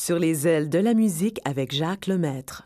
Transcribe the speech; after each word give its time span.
Sur 0.00 0.20
les 0.20 0.46
ailes 0.46 0.68
de 0.68 0.78
la 0.78 0.94
musique 0.94 1.40
avec 1.44 1.74
Jacques 1.74 2.06
Lemaître. 2.06 2.62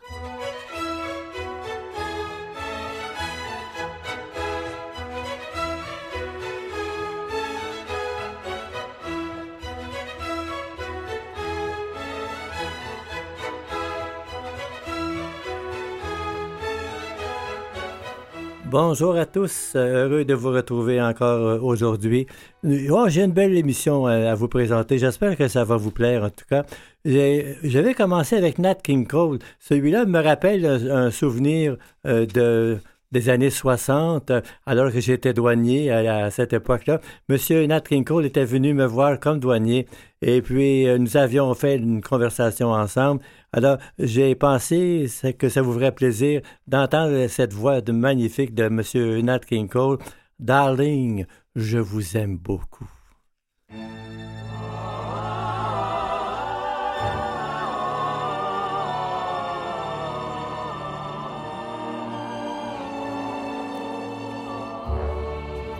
Bonjour 18.65 19.15
à 19.17 19.27
tous, 19.27 19.73
heureux 19.75 20.25
de 20.25 20.33
vous 20.33 20.49
retrouver 20.49 20.99
encore 20.99 21.47
euh, 21.47 21.59
aujourd'hui. 21.59 22.25
Oh, 22.63 23.05
J'ai 23.07 23.23
une 23.23 23.31
belle 23.31 23.55
émission 23.55 24.07
euh, 24.07 24.31
à 24.31 24.33
vous 24.33 24.47
présenter, 24.47 24.97
j'espère 24.97 25.37
que 25.37 25.47
ça 25.47 25.63
va 25.63 25.77
vous 25.77 25.91
plaire 25.91 26.23
en 26.23 26.29
tout 26.31 26.45
cas. 26.49 26.65
J'avais 27.05 27.93
commencé 27.93 28.35
avec 28.37 28.59
Nat 28.59 28.75
King 28.75 29.05
Cole. 29.07 29.39
Celui-là 29.59 30.05
me 30.05 30.19
rappelle 30.19 30.65
un, 30.65 31.11
souvenir 31.11 31.77
euh, 32.05 32.25
de 32.25 32.79
des 33.11 33.29
années 33.29 33.51
60, 33.51 34.31
alors 34.65 34.91
que 34.91 34.99
j'étais 34.99 35.33
douanier 35.33 35.91
à, 35.91 36.31
cette 36.31 36.51
époque-là. 36.51 36.99
Monsieur 37.29 37.63
Nat 37.67 37.81
King 37.81 38.03
Cole 38.03 38.25
était 38.25 38.43
venu 38.43 38.73
me 38.73 38.85
voir 38.85 39.19
comme 39.19 39.39
douanier 39.39 39.85
et 40.23 40.41
puis 40.41 40.87
nous 40.97 41.15
avions 41.15 41.53
fait 41.53 41.75
une 41.75 42.01
conversation 42.01 42.71
ensemble. 42.71 43.21
Alors, 43.51 43.77
j'ai 43.99 44.33
pensé 44.33 45.07
que 45.37 45.47
ça 45.47 45.61
vous 45.61 45.73
ferait 45.73 45.93
plaisir 45.93 46.41
d'entendre 46.67 47.27
cette 47.27 47.53
voix 47.53 47.81
magnifique 47.87 48.55
de 48.55 48.63
M. 48.63 49.25
Nat 49.25 49.39
King 49.39 49.69
Cole. 49.69 49.99
Darling, 50.39 51.25
je 51.55 51.77
vous 51.77 52.17
aime 52.17 52.37
beaucoup. 52.37 52.89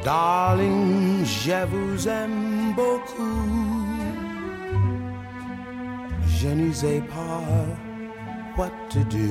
Darling, 0.03 1.25
je 1.25 1.65
vous 1.65 2.07
aime 2.07 2.73
beaucoup. 2.75 3.93
je 6.43 6.49
ne 6.49 6.73
sais 6.73 7.01
pas 7.01 7.41
what 8.57 8.73
to 8.89 9.01
do. 9.05 9.29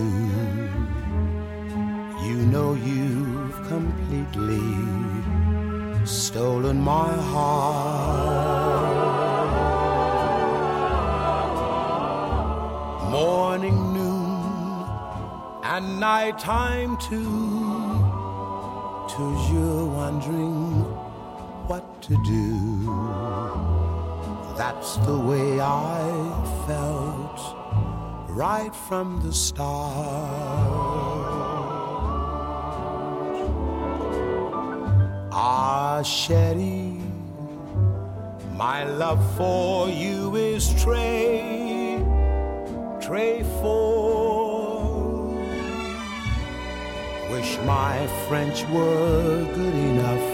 You 2.27 2.37
know 2.53 2.73
you've 2.73 3.59
completely 3.69 4.67
stolen 6.07 6.81
my 6.81 7.13
heart. 7.33 8.71
Morning, 13.11 13.79
noon, 13.93 14.87
and 15.65 16.01
night 16.01 16.39
time 16.39 16.97
too. 16.97 17.62
Till 19.17 19.35
you're 19.53 19.85
wondering 19.85 20.85
what 21.69 22.01
to 22.01 22.15
do. 22.25 22.49
That's 24.57 24.97
the 25.05 25.19
way 25.19 25.61
I 25.61 26.09
felt 26.67 27.39
right 28.31 28.75
from 28.75 29.21
the 29.23 29.35
start. 29.35 29.93
Ah, 35.31 36.01
Sherry, 36.03 36.99
my 38.57 38.85
love 38.85 39.23
for 39.37 39.91
you 39.91 40.37
is 40.37 40.73
Trey, 40.83 42.03
Trey 42.99 43.43
for. 43.61 44.12
Wish 47.43 47.59
my 47.67 48.07
French 48.29 48.65
were 48.69 49.45
good 49.53 49.75
enough 49.75 50.27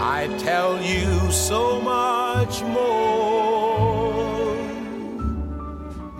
I 0.00 0.26
tell 0.38 0.82
you 0.82 1.30
so 1.30 1.80
much 1.80 2.62
more. 2.62 4.56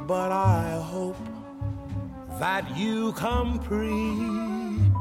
But 0.06 0.31
I 0.31 0.81
hope 0.93 1.19
that 2.38 2.65
you 2.77 3.12
comprehend 3.15 4.93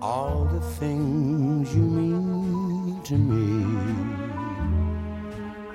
all 0.00 0.44
the 0.44 0.60
things 0.78 1.74
you 1.74 1.82
mean 1.82 3.02
to 3.02 3.16
me. 3.18 3.66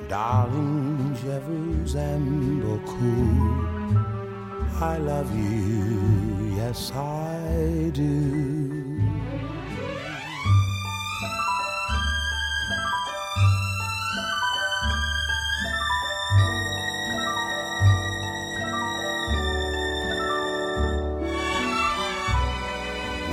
Darling, 0.08 1.14
je 1.22 1.40
vous 1.46 1.98
aime 1.98 2.62
beaucoup. 2.62 3.82
I 4.82 4.98
love 4.98 5.30
you, 5.36 6.41
yes 6.56 6.92
I 6.92 7.92
do. 7.94 8.52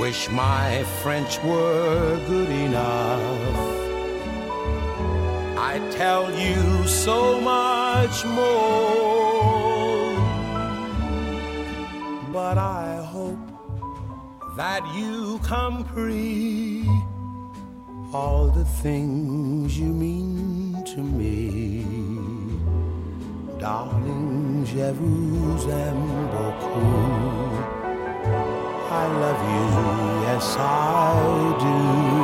wish 0.08 0.30
my 0.30 0.84
French 1.02 1.38
were 1.42 2.18
good 2.28 2.48
enough. 2.48 3.58
I 5.58 5.78
tell 5.90 6.24
you 6.34 6.86
so 6.86 7.38
much 7.40 8.24
more. 8.24 8.87
That 14.78 14.94
you 14.94 15.40
comprehend 15.42 16.86
all 18.12 18.48
the 18.48 18.64
things 18.64 19.76
you 19.76 19.86
mean 19.86 20.84
to 20.84 21.00
me. 21.00 21.84
Darling, 23.58 24.64
je 24.64 24.92
vous 24.92 25.68
aime 25.68 26.28
beaucoup. 26.30 27.58
I 28.90 29.06
love 29.22 29.42
you, 29.54 29.68
yes 30.26 30.56
I 30.58 31.56
do. 31.58 32.17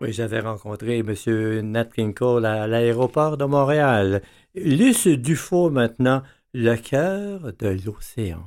Oui, 0.00 0.14
j'avais 0.14 0.40
rencontré 0.40 0.98
M. 1.00 1.14
Nat 1.72 1.90
Cole 2.16 2.46
à 2.46 2.66
l'aéroport 2.66 3.36
de 3.36 3.44
Montréal. 3.44 4.22
Luce 4.54 5.06
Dufault 5.06 5.68
maintenant 5.68 6.22
le 6.54 6.74
cœur 6.76 7.52
de 7.58 7.76
l'océan. 7.84 8.42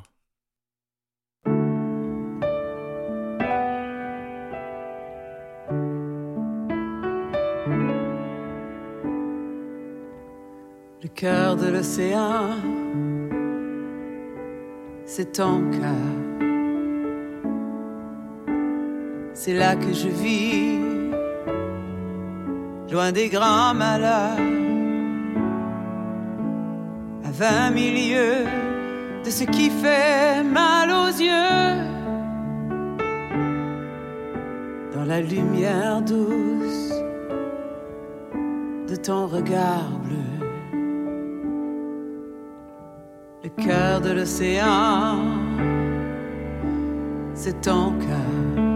Le 11.04 11.10
cœur 11.10 11.56
de 11.56 11.68
l'océan, 11.68 12.50
c'est 15.06 15.34
ton 15.34 15.70
cœur. 15.70 16.34
C'est 19.36 19.54
là 19.54 19.76
que 19.76 19.94
je 19.94 20.08
vis, 20.08 20.93
loin 22.94 23.12
des 23.12 23.28
grands 23.28 23.74
malheurs 23.74 24.38
vingt 27.34 27.72
milieux 27.72 28.46
de 29.26 29.30
ce 29.32 29.44
qui 29.46 29.72
fait 29.72 30.44
mal 30.44 30.92
aux 30.92 31.14
yeux. 31.30 31.74
Dans 34.94 35.06
la 35.06 35.22
lumière 35.22 36.02
douce 36.04 36.94
de 38.88 38.96
ton 38.96 39.26
regard 39.26 39.90
bleu, 40.04 40.48
le 43.44 43.50
cœur 43.66 44.02
de 44.02 44.12
l'océan, 44.12 45.18
c'est 47.34 47.60
ton 47.62 47.94
cœur. 47.94 48.73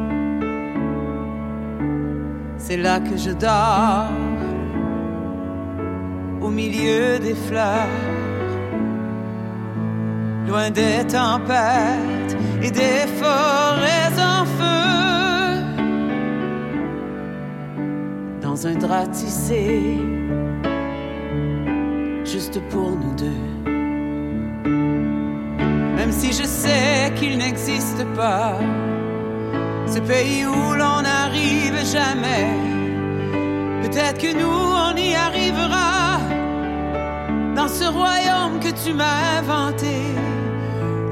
C'est 2.68 2.76
là 2.76 3.00
que 3.00 3.16
je 3.16 3.32
dors 3.32 4.12
au 6.42 6.50
milieu 6.50 7.18
des 7.18 7.34
fleurs 7.34 7.88
loin 10.46 10.70
des 10.70 11.08
tempêtes 11.08 12.36
et 12.62 12.70
des 12.70 13.08
forêts 13.22 14.20
en 14.20 14.44
feu. 14.58 15.64
Dans 18.42 18.68
un 18.68 18.76
drap 18.76 19.08
tissé 19.14 19.98
juste 22.26 22.60
pour 22.70 22.92
nous 22.92 23.16
deux. 23.16 23.44
Même 25.96 26.12
si 26.12 26.34
je 26.34 26.44
sais 26.44 27.14
qu'il 27.16 27.38
n'existe 27.38 28.04
pas 28.14 28.60
ce 29.88 30.00
pays 30.00 30.46
où 30.46 30.74
l'on 30.74 31.02
n'arrive 31.02 31.78
jamais. 31.86 32.48
Peut-être 33.84 34.20
que 34.20 34.34
nous, 34.34 34.62
on 34.88 34.96
y 34.96 35.14
arrivera 35.16 36.20
dans 37.56 37.68
ce 37.68 37.86
royaume 37.86 38.60
que 38.60 38.72
tu 38.84 38.94
m'as 38.94 39.40
inventé. 39.40 39.96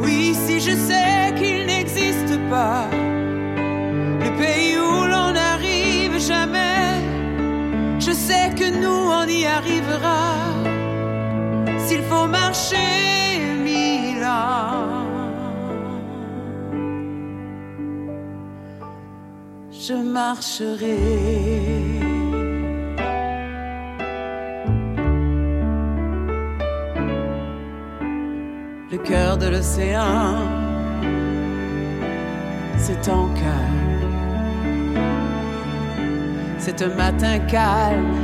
Oui, 0.01 0.35
si 0.45 0.59
je 0.59 0.75
sais 0.75 1.33
qu'il 1.37 1.65
n'existe 1.65 2.37
pas 2.49 2.87
le 4.25 4.31
pays 4.37 4.77
où 4.77 5.05
l'on 5.11 5.31
n'arrive 5.31 6.19
jamais, 6.19 7.01
je 7.99 8.11
sais 8.11 8.49
que 8.59 8.67
nous, 8.81 9.01
on 9.21 9.27
y 9.27 9.45
arrivera 9.45 10.23
s'il 11.85 12.03
faut 12.03 12.27
marcher 12.27 13.39
mille 13.63 14.23
ans. 14.23 15.04
Je 19.87 19.93
marcherai. 19.93 20.97
le 28.91 28.97
cœur 28.97 29.37
de 29.37 29.47
l'océan, 29.47 30.37
c'est 32.77 33.01
ton 33.01 33.27
cœur. 33.41 33.75
C'est 36.57 36.81
un 36.81 36.95
matin 36.95 37.37
calme 37.39 38.15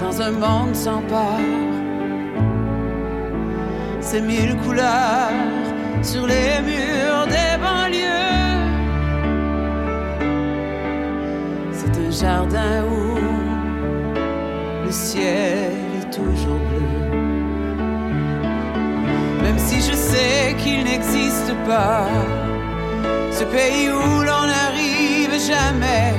dans 0.00 0.22
un 0.22 0.32
monde 0.32 0.74
sans 0.74 1.02
peur. 1.02 1.40
C'est 4.00 4.22
mille 4.22 4.56
couleurs 4.64 5.30
sur 6.02 6.26
les 6.26 6.60
murs 6.62 7.26
des 7.26 7.52
banlieues. 7.62 8.05
Jardin 12.20 12.82
où 12.84 13.18
le 14.84 14.90
ciel 14.90 15.72
est 16.00 16.10
toujours 16.10 16.60
bleu. 16.68 17.18
Même 19.42 19.58
si 19.58 19.76
je 19.88 19.94
sais 19.94 20.54
qu'il 20.58 20.84
n'existe 20.84 21.52
pas 21.66 22.06
ce 23.30 23.44
pays 23.44 23.90
où 23.90 24.22
l'on 24.28 24.44
n'arrive 24.54 25.34
jamais. 25.52 26.14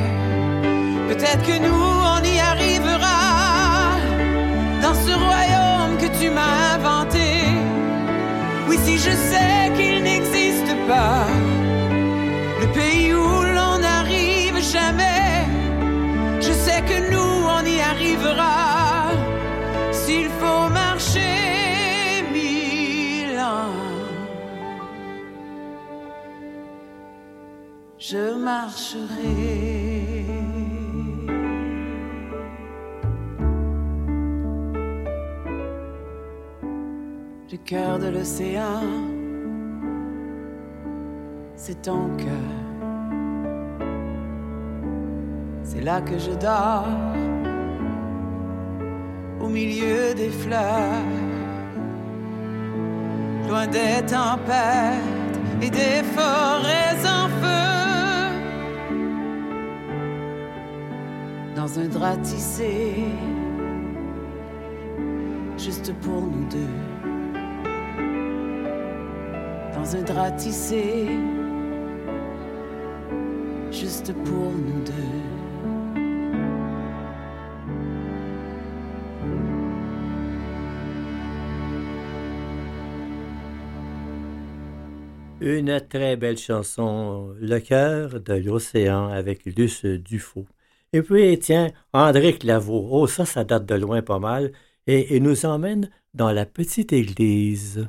Peut-être 1.10 1.44
que 1.50 1.58
nous, 1.66 1.88
on 2.16 2.22
y 2.24 2.40
arrivera 2.40 3.96
dans 4.84 4.94
ce 5.06 5.14
royaume 5.26 5.98
que 6.02 6.10
tu 6.20 6.30
m'as 6.30 6.76
inventé. 6.76 7.28
Oui, 8.68 8.78
si 8.84 8.98
je 8.98 9.14
sais 9.32 9.72
qu'il 9.76 10.04
n'existe 10.04 10.74
pas 10.88 11.26
le 12.62 12.68
pays 12.68 13.14
où 13.14 13.42
l'on 13.56 13.80
n'arrive 13.80 14.60
jamais, 14.62 15.27
sais 16.68 16.84
que 16.92 17.00
nous, 17.14 17.34
on 17.58 17.64
y 17.76 17.80
arrivera 17.94 18.56
s'il 20.00 20.30
faut 20.40 20.66
marcher 20.84 22.24
mille 22.38 23.40
ans. 23.40 23.78
Je 28.10 28.24
marcherai. 28.50 30.26
Le 37.52 37.58
cœur 37.72 37.94
de 38.00 38.10
l'océan, 38.16 38.84
c'est 41.56 41.82
ton 41.88 42.04
cœur. 42.18 42.57
C'est 45.78 45.84
là 45.84 46.02
que 46.02 46.18
je 46.18 46.32
dors, 46.32 46.88
au 49.40 49.48
milieu 49.48 50.16
des 50.16 50.32
fleurs, 50.32 51.06
loin 53.48 53.68
des 53.68 54.04
tempêtes 54.08 55.38
et 55.62 55.70
des 55.70 56.02
forêts 56.16 56.98
en 57.06 57.28
feu. 57.40 57.68
Dans 61.56 61.80
un 61.80 61.88
drap 61.88 62.18
tissé, 62.24 62.96
juste 65.60 65.94
pour 66.02 66.22
nous 66.22 66.48
deux. 66.50 66.74
Dans 69.76 69.96
un 69.96 70.02
drap 70.02 70.32
tissé, 70.32 71.06
juste 73.70 74.12
pour 74.24 74.52
nous 74.54 74.84
deux. 74.84 75.37
Une 85.48 85.80
très 85.80 86.18
belle 86.18 86.38
chanson, 86.38 87.34
Le 87.40 87.60
cœur 87.60 88.20
de 88.20 88.34
l'océan 88.34 89.08
avec 89.08 89.46
Luce 89.46 89.86
Dufaux. 89.86 90.46
Et 90.92 91.02
puis, 91.02 91.40
tiens, 91.40 91.72
André 91.94 92.38
Claveau. 92.38 92.86
Oh, 92.92 93.08
ça, 93.08 93.26
ça 93.26 93.46
date 93.46 93.66
de 93.66 93.76
loin 93.76 94.02
pas 94.02 94.20
mal. 94.20 94.52
Et 94.88 95.16
il 95.16 95.24
nous 95.24 95.46
emmène 95.46 95.90
dans 96.14 96.34
la 96.34 96.46
petite 96.46 96.92
église. 96.92 97.88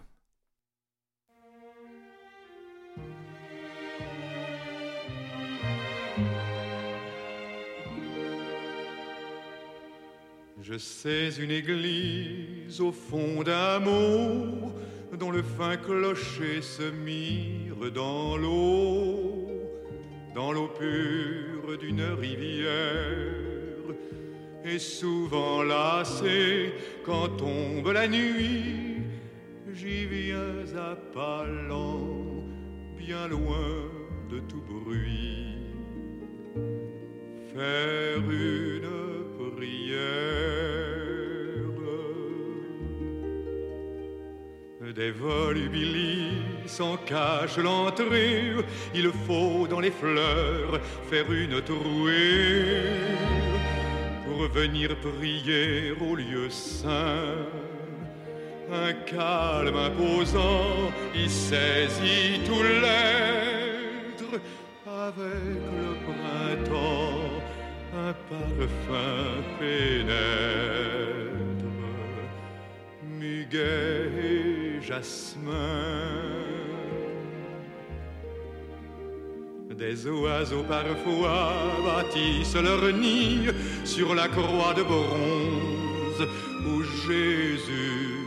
Je 10.63 10.79
sais 10.79 11.31
une 11.41 11.51
église 11.51 12.81
au 12.81 12.93
fond 12.93 13.43
mot 13.85 14.73
dont 15.17 15.31
le 15.31 15.43
fin 15.43 15.77
clocher 15.77 16.61
se 16.61 16.91
mire 16.91 17.91
dans 17.93 18.37
l'eau, 18.37 19.49
dans 20.35 20.53
l'eau 20.53 20.69
pure 20.69 21.79
d'une 21.79 22.03
rivière. 22.03 23.39
Et 24.65 24.79
souvent 24.79 25.63
lassé, 25.63 26.73
quand 27.05 27.29
tombe 27.37 27.91
la 27.93 28.07
nuit, 28.07 28.97
j'y 29.73 30.05
viens 30.07 30.67
à 30.77 30.95
pas 30.97 31.47
lents, 31.47 32.45
bien 32.99 33.29
loin 33.29 33.89
de 34.31 34.41
tout 34.41 34.63
bruit, 34.69 35.57
faire 37.55 38.19
une 38.31 38.91
prière. 39.57 40.78
Des 44.99 45.13
volubilis 45.13 46.43
s'en 46.67 46.97
cachent 46.97 47.59
l'entrée, 47.59 48.53
il 48.93 49.13
faut 49.29 49.69
dans 49.71 49.79
les 49.79 49.93
fleurs 49.93 50.81
faire 51.09 51.31
une 51.31 51.63
trouée 51.63 52.83
pour 54.27 54.49
venir 54.49 54.97
prier 54.97 55.93
au 55.93 56.17
lieu 56.17 56.51
saint. 56.51 57.47
Un 58.73 58.93
calme 59.07 59.77
imposant 59.77 60.91
y 61.15 61.29
saisit 61.29 62.41
tout 62.45 62.65
l'être 62.65 64.35
avec 64.85 65.63
le 65.79 65.95
printemps, 66.09 67.23
un 67.95 68.13
parfum 68.29 69.45
pénètre 69.61 70.89
muguet 73.21 74.48
jasmin. 74.81 76.49
Des 79.71 80.07
oiseaux 80.09 80.65
parfois 80.65 81.53
bâtissent 81.85 82.57
leur 82.57 82.93
nid 82.93 83.49
sur 83.85 84.15
la 84.15 84.29
croix 84.29 84.75
de 84.75 84.83
bronze 84.83 86.27
où 86.67 86.83
Jésus 87.07 88.19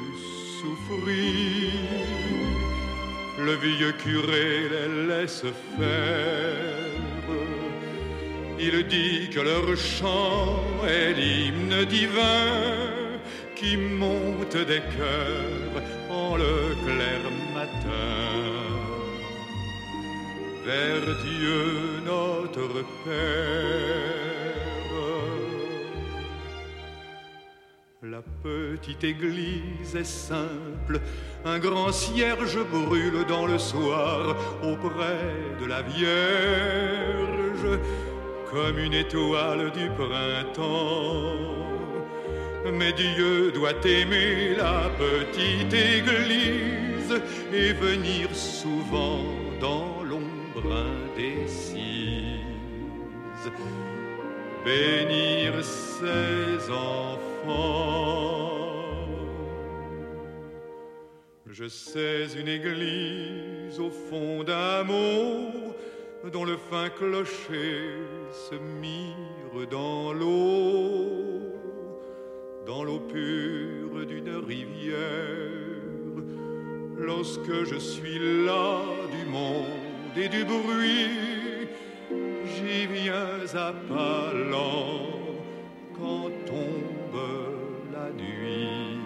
souffrit. 0.61 1.71
Le 3.43 3.55
vieux 3.55 3.91
curé 3.93 4.69
les 4.69 5.07
laisse 5.07 5.43
faire. 5.77 6.81
Il 8.63 8.87
dit 8.87 9.29
que 9.33 9.39
leur 9.39 9.75
chant 9.75 10.63
est 10.87 11.13
l'hymne 11.13 11.83
divin 11.85 13.01
qui 13.55 13.75
monte 13.75 14.55
des 14.55 14.81
cœurs 14.97 15.81
clair 17.01 17.21
matin 17.53 18.01
vers 20.65 21.05
Dieu 21.23 22.01
notre 22.05 22.83
Père. 23.03 24.21
La 28.03 28.21
petite 28.43 29.03
église 29.03 29.95
est 29.95 30.03
simple, 30.03 30.99
un 31.45 31.59
grand 31.59 31.91
cierge 31.91 32.57
brûle 32.71 33.25
dans 33.27 33.45
le 33.45 33.59
soir 33.59 34.35
auprès 34.63 35.21
de 35.59 35.65
la 35.65 35.83
Vierge, 35.83 37.79
comme 38.51 38.79
une 38.79 38.93
étoile 38.93 39.71
du 39.71 39.87
printemps. 39.91 41.61
Mais 42.73 42.93
Dieu 42.93 43.51
doit 43.51 43.79
aimer 43.85 44.55
la 44.55 44.89
petite 44.97 45.73
église 45.73 46.80
et 47.53 47.73
venir 47.73 48.33
souvent 48.35 49.23
dans 49.59 50.03
l'ombre 50.03 50.75
indécise, 51.17 52.39
bénir 54.65 55.63
ses 55.63 56.69
enfants. 56.71 58.51
Je 61.47 61.67
sais 61.67 62.27
une 62.39 62.47
église 62.47 63.79
au 63.79 63.89
fond 63.89 64.43
d'un 64.43 64.83
mot 64.83 65.75
dont 66.31 66.45
le 66.45 66.57
fin 66.57 66.89
clocher 66.89 67.97
se 68.49 68.55
mire 68.55 69.67
dans 69.69 70.13
l'eau 70.13 71.31
dans 72.65 72.83
l'eau 72.83 72.99
pure 72.99 74.05
d'une 74.05 74.35
rivière. 74.37 75.80
Lorsque 77.03 77.65
je 77.65 77.79
suis 77.79 78.19
là 78.45 78.83
du 79.09 79.25
monde 79.27 80.15
et 80.15 80.29
du 80.29 80.45
bruit, 80.45 81.67
j'y 82.45 82.85
viens 82.85 83.39
à 83.55 83.73
pas 83.89 84.31
quand 85.97 86.29
tombe 86.45 87.21
la 87.91 88.11
nuit. 88.11 88.99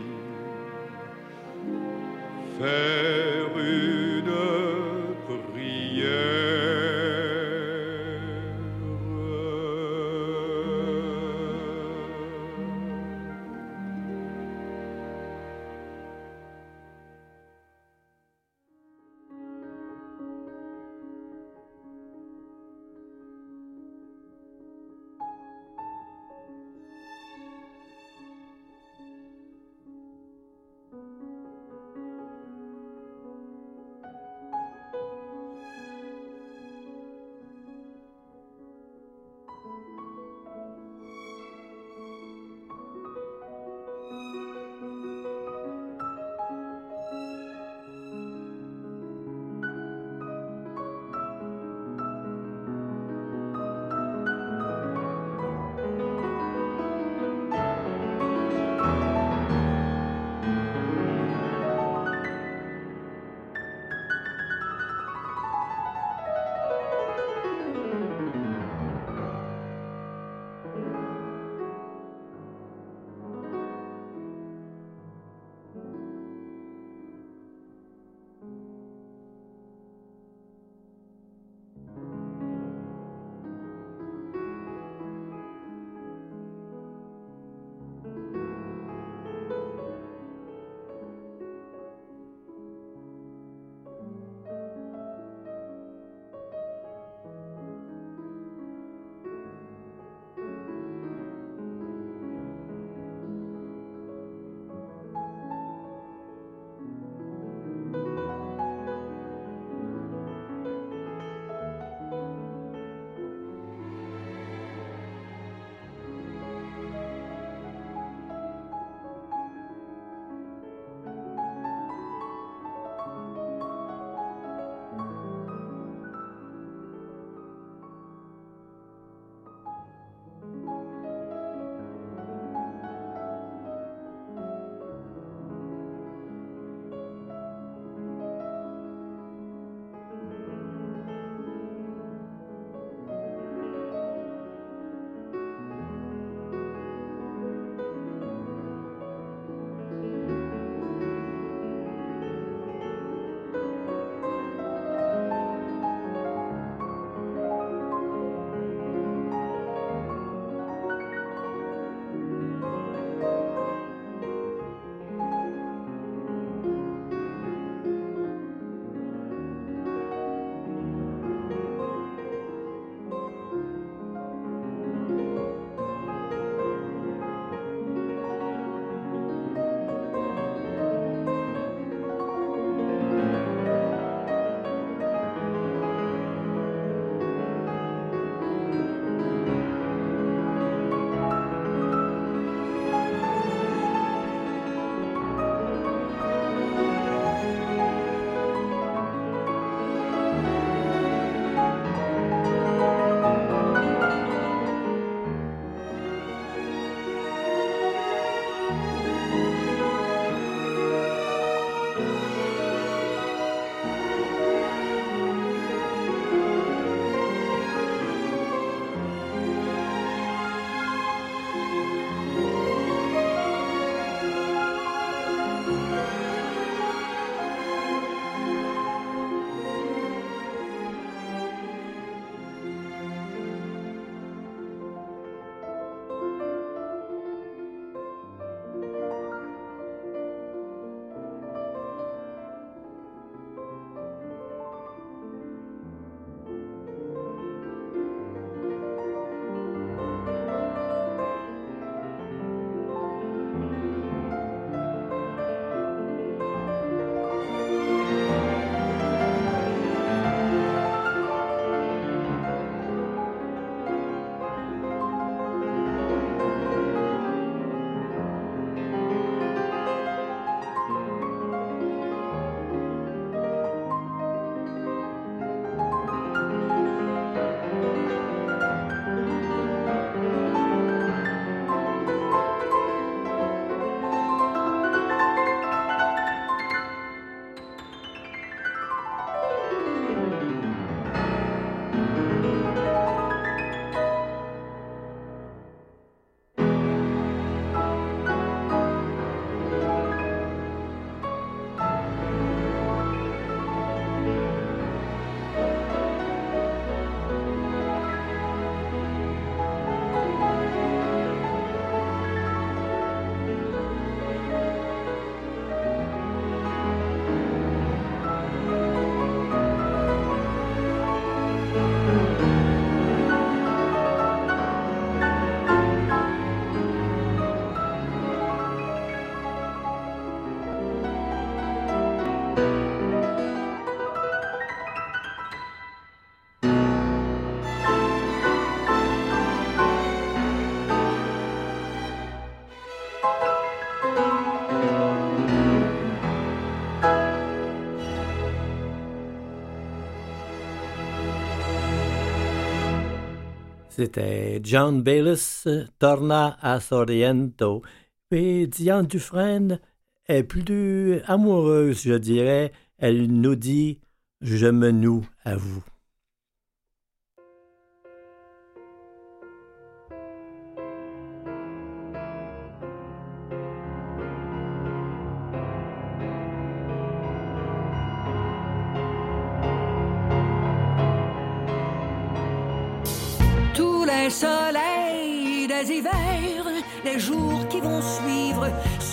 C'était 353.95 354.59
John 354.61 355.03
Bayliss, 355.03 355.69
Torna 355.99 356.57
a 356.61 356.81
Sorrento. 356.81 357.81
Et 358.29 358.67
Diane 358.67 359.07
Dufresne 359.07 359.79
est 360.27 360.43
plus 360.43 361.21
amoureuse, 361.27 362.01
je 362.03 362.15
dirais. 362.15 362.73
Elle 362.97 363.27
nous 363.27 363.55
dit 363.55 364.01
Je 364.41 364.67
me 364.67 364.91
noue 364.91 365.25
à 365.45 365.55
vous. 365.55 365.81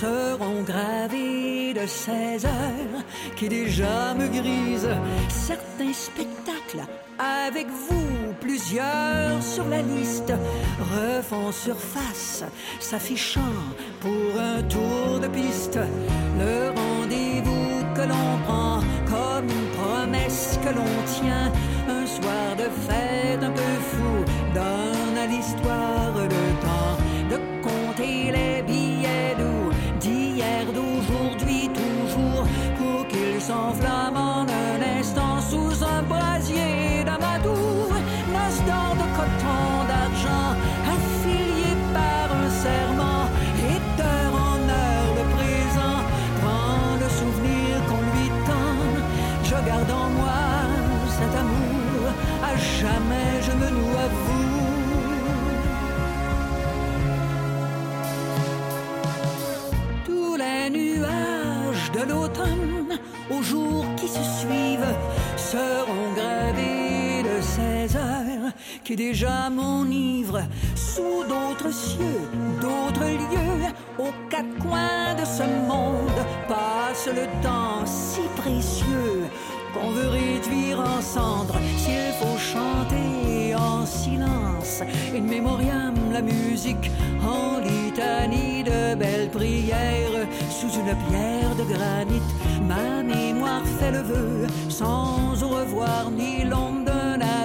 Seront 0.03 0.62
gravés 0.62 1.73
de 1.75 1.87
ces 1.87 2.45
heures 2.45 3.03
qui 3.37 3.49
déjà 3.49 4.15
me 4.15 4.27
grisent. 4.27 4.97
Certains 5.29 5.93
spectacles 5.93 6.85
avec 7.19 7.69
vous, 7.69 8.35
plusieurs 8.41 9.41
sur 9.41 9.67
la 9.69 9.83
liste, 9.83 10.33
refont 10.97 11.53
surface, 11.53 12.43
s'affichant 12.81 13.59
pour 14.01 14.31
un 14.53 14.61
tour 14.75 15.21
de 15.21 15.29
piste. 15.29 15.79
Le 16.43 16.71
rendez-vous 16.81 17.71
que 17.97 18.05
l'on 18.12 18.31
prend 18.47 18.81
comme 19.15 19.49
une 19.59 19.71
promesse 19.79 20.59
que 20.65 20.73
l'on 20.79 20.95
tient, 21.17 21.49
un 21.88 22.07
soir 22.07 22.49
de 22.62 22.69
fête 22.87 23.43
un 23.43 23.55
peu 23.61 23.75
fou, 23.91 24.12
donne 24.53 25.17
à 25.25 25.27
l'histoire 25.27 26.12
de 39.33 39.42
coton 39.42 39.85
d'argent, 39.88 40.57
affilié 40.95 41.73
par 41.92 42.37
un 42.37 42.51
serment, 42.51 43.25
et 43.59 43.79
d'heure 43.97 44.35
en 44.35 44.59
heure 44.68 45.11
le 45.18 45.25
présent 45.37 45.99
prend 46.40 46.97
le 47.01 47.09
souvenir 47.09 47.71
qu'on 47.88 48.03
lui 48.12 48.29
tend. 48.47 48.83
Je 49.45 49.66
garde 49.68 49.90
en 49.90 50.09
moi 50.11 50.42
cet 51.18 51.35
amour, 51.38 52.03
à 52.42 52.57
jamais 52.57 53.40
je 53.42 53.53
me 53.53 53.71
noue 53.71 53.97
à 53.97 54.09
vous. 54.09 54.53
l'automne, 62.09 62.99
aux 63.31 63.42
jours 63.42 63.85
qui 63.97 64.09
se 64.09 64.23
suivent, 64.40 64.95
seront 65.37 66.12
gravés 66.16 67.23
de 67.23 67.40
ces 67.40 67.97
heures 67.97 68.22
qui 68.93 68.97
déjà 68.97 69.49
m'enivrent 69.49 70.43
sous 70.75 71.25
d'autres 71.27 71.73
cieux, 71.73 72.29
d'autres 72.61 73.09
lieux, 73.23 73.73
aux 73.99 74.13
quatre 74.29 74.55
coins 74.59 75.15
de 75.15 75.25
ce 75.25 75.45
monde 75.67 76.21
passe 76.47 77.07
le 77.07 77.25
temps 77.43 77.87
si 77.87 78.21
précieux 78.37 79.23
qu'on 79.73 79.91
veut 79.93 80.11
réduire 80.11 80.81
en 80.81 81.01
cendres. 81.01 81.59
S'il 81.79 82.13
faut 82.21 82.37
chanter 82.37 83.55
en 83.55 83.87
silence 83.87 84.83
une 85.15 85.27
mémoriam 85.27 85.95
la 86.13 86.21
musique 86.21 86.91
en 87.23 87.61
litanie 87.61 88.63
de 88.63 88.95
belles 88.95 89.31
prières 89.31 90.27
sous 90.51 90.73
une 90.81 90.95
pierre 91.09 91.55
de 91.57 91.65
granit. 91.73 92.23
Ma 92.69 93.03
mémoire 93.03 93.65
fait 93.79 93.93
le 93.93 94.03
vœu 94.03 94.47
sans 94.69 95.43
au 95.43 95.49
revoir 95.49 96.11
ni 96.11 96.45
l'ombre 96.45 97.02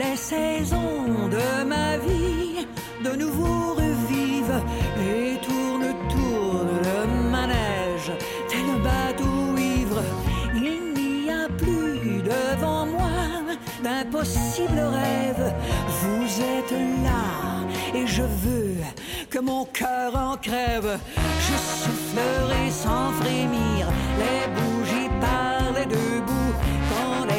les 0.00 0.16
saisons 0.16 1.28
de 1.36 1.64
ma 1.64 1.98
vie 1.98 2.66
de 3.04 3.12
nouveau 3.22 3.74
revivent 3.74 4.62
et 5.10 5.36
tourne, 5.46 5.88
tourne 6.14 6.74
le 6.88 7.30
manège, 7.30 8.12
tel 8.48 8.68
bateau 8.86 9.56
ivre. 9.58 10.02
Il 10.54 10.94
n'y 11.00 11.30
a 11.30 11.46
plus 11.62 12.22
devant 12.34 12.86
moi 12.86 13.18
d'impossibles 13.84 14.84
rêves. 14.98 15.48
Vous 16.00 16.26
êtes 16.56 16.76
là 17.06 17.24
et 17.98 18.06
je 18.06 18.22
veux 18.22 18.76
que 19.28 19.38
mon 19.38 19.64
cœur 19.66 20.16
en 20.16 20.36
crève. 20.36 20.98
Je 21.46 21.56
soufflerai 21.80 22.64
sans 22.70 23.08
frémir, 23.20 23.82
les 24.22 24.42
bougies 24.56 25.10
parlent 25.20 25.86
debout. 25.88 26.54
Quand 26.69 26.69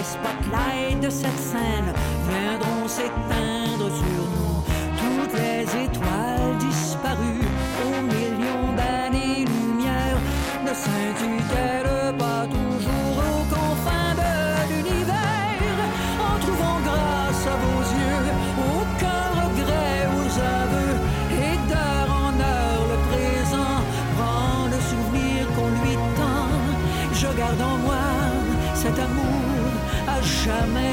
les 0.02 0.08
spotlights 0.08 1.00
de 1.00 1.10
cette 1.10 1.40
scène 1.40 1.94
viendront 2.30 2.88
s'éteindre 2.88 3.88
sur 4.02 4.24
nous, 4.36 4.64
toutes 4.98 5.34
les 5.40 5.62
étoiles 5.86 6.58
disparues 6.60 7.48
aux 7.86 8.02
millions 8.02 8.74
d'années-lumière 8.76 10.18
ne 10.64 10.74
scintillent 10.74 11.91
jamais 30.44 30.91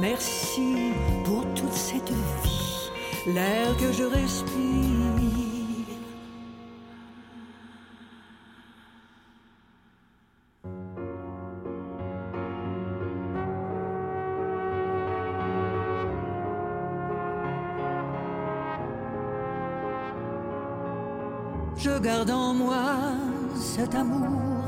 Merci 0.00 0.92
pour 1.24 1.42
toute 1.54 1.72
cette 1.72 2.10
vie, 2.10 2.90
l'air 3.26 3.76
que 3.76 3.92
je 3.92 4.04
respire. 4.04 4.64
Je 21.76 21.98
garde 21.98 22.30
en 22.30 22.54
moi 22.54 22.96
cet 23.54 23.94
amour, 23.94 24.64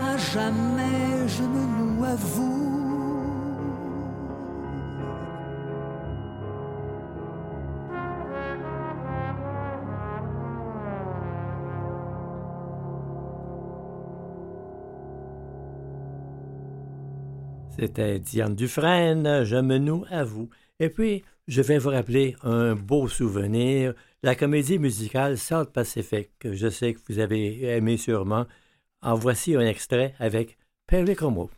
à 0.00 0.16
jamais 0.16 1.28
je 1.28 1.42
me 1.42 1.64
noue 1.78 2.04
à 2.04 2.16
vous. 2.16 2.65
C'était 17.78 18.18
Diane 18.18 18.54
Dufresne, 18.54 19.44
Je 19.44 19.56
me 19.56 19.78
noue 19.78 20.04
à 20.10 20.24
vous. 20.24 20.48
Et 20.80 20.88
puis, 20.88 21.24
je 21.46 21.62
vais 21.62 21.78
vous 21.78 21.90
rappeler 21.90 22.34
un 22.42 22.74
beau 22.74 23.06
souvenir, 23.08 23.94
la 24.22 24.34
comédie 24.34 24.78
musicale 24.78 25.38
South 25.38 25.72
Pacific, 25.72 26.30
que 26.38 26.54
je 26.54 26.68
sais 26.68 26.94
que 26.94 27.00
vous 27.08 27.18
avez 27.18 27.64
aimé 27.76 27.96
sûrement. 27.96 28.46
En 29.02 29.14
voici 29.14 29.54
un 29.54 29.60
extrait 29.60 30.14
avec 30.18 30.58
Perry 30.86 31.14
Como. 31.14 31.50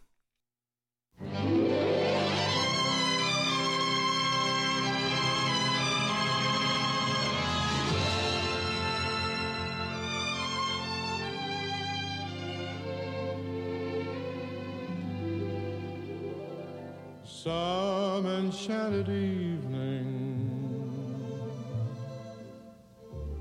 Some 18.18 18.26
enchanted 18.26 19.08
evening, 19.08 20.34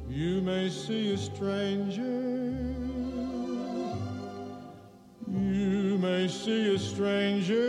you 0.08 0.40
may 0.42 0.70
see 0.70 1.14
a 1.14 1.18
stranger. 1.18 2.04
You 5.28 5.98
may 5.98 6.28
see 6.28 6.76
a 6.76 6.78
stranger 6.78 7.66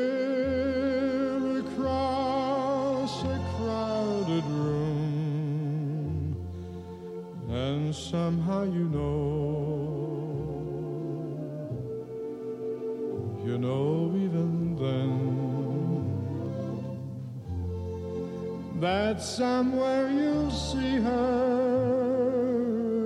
across 1.60 3.22
a 3.22 3.40
crowded 3.56 4.44
room, 4.44 6.36
and 7.48 7.94
somehow 7.94 8.64
you 8.64 8.84
know, 8.84 9.27
that 18.80 19.20
somewhere 19.20 20.08
you'll 20.08 20.50
see 20.52 20.96
her 21.00 21.88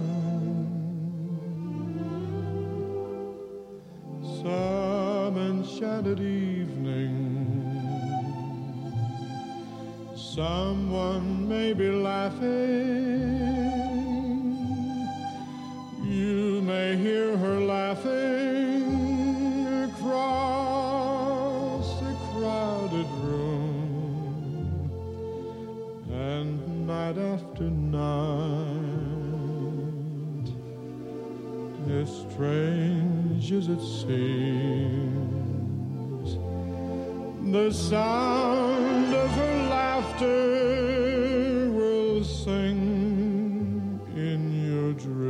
Some 4.23 5.37
enchanted 5.37 6.21
evening, 6.21 7.17
someone 10.15 11.49
may 11.49 11.73
be 11.73 11.91
laughing. 11.91 13.51
You 16.05 16.63
may 16.63 16.97
hear 16.97 17.37
her 17.37 17.60
as 32.01 32.09
strange 32.33 33.53
as 33.53 33.69
it 33.69 33.81
seems, 33.81 35.19
the 37.53 37.71
sound 37.71 39.15
of 39.15 39.31
her 39.31 39.69
laughter 39.69 41.71
will 41.71 42.25
sing 42.25 44.01
in 44.15 44.67
your 44.67 44.95
dreams. 44.95 45.21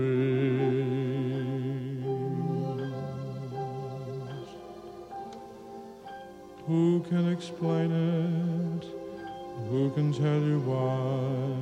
Who 6.66 7.00
can 7.08 7.32
explain 7.32 7.90
it? 7.90 8.84
Who 9.70 9.90
can 9.90 10.12
tell 10.12 10.40
you 10.40 10.60
why? 10.60 11.56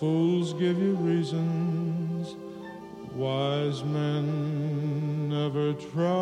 Fools 0.00 0.52
give 0.54 0.78
you 0.78 0.94
reasons, 0.94 1.67
wise 3.18 3.82
men 3.82 5.28
never 5.28 5.74
try. 5.74 6.17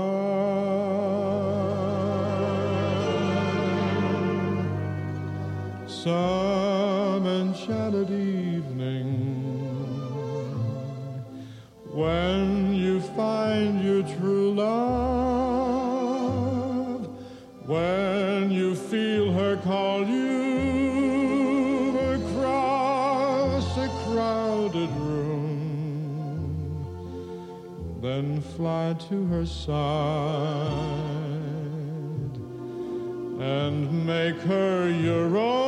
To 28.94 29.26
her 29.26 29.44
side 29.44 29.76
and 33.40 34.06
make 34.06 34.36
her 34.38 34.88
your 34.88 35.36
own, 35.36 35.65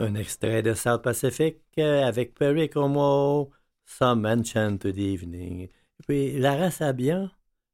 Un 0.00 0.14
extrait 0.14 0.62
de 0.62 0.74
South 0.74 1.02
Pacific 1.02 1.58
euh, 1.78 2.04
avec 2.04 2.32
Perry 2.34 2.70
Como, 2.70 3.50
Some 3.84 4.26
Enchanted 4.26 4.96
Evening. 4.96 5.68
Puis 6.06 6.38
Lara 6.38 6.70
Sabian, 6.70 7.30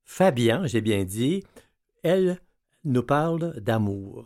Fabian, 0.07 0.67
j'ai 0.67 0.81
bien 0.81 1.05
dit, 1.05 1.45
elle 2.03 2.39
nous 2.83 3.03
parle 3.03 3.61
d'amour. 3.61 4.25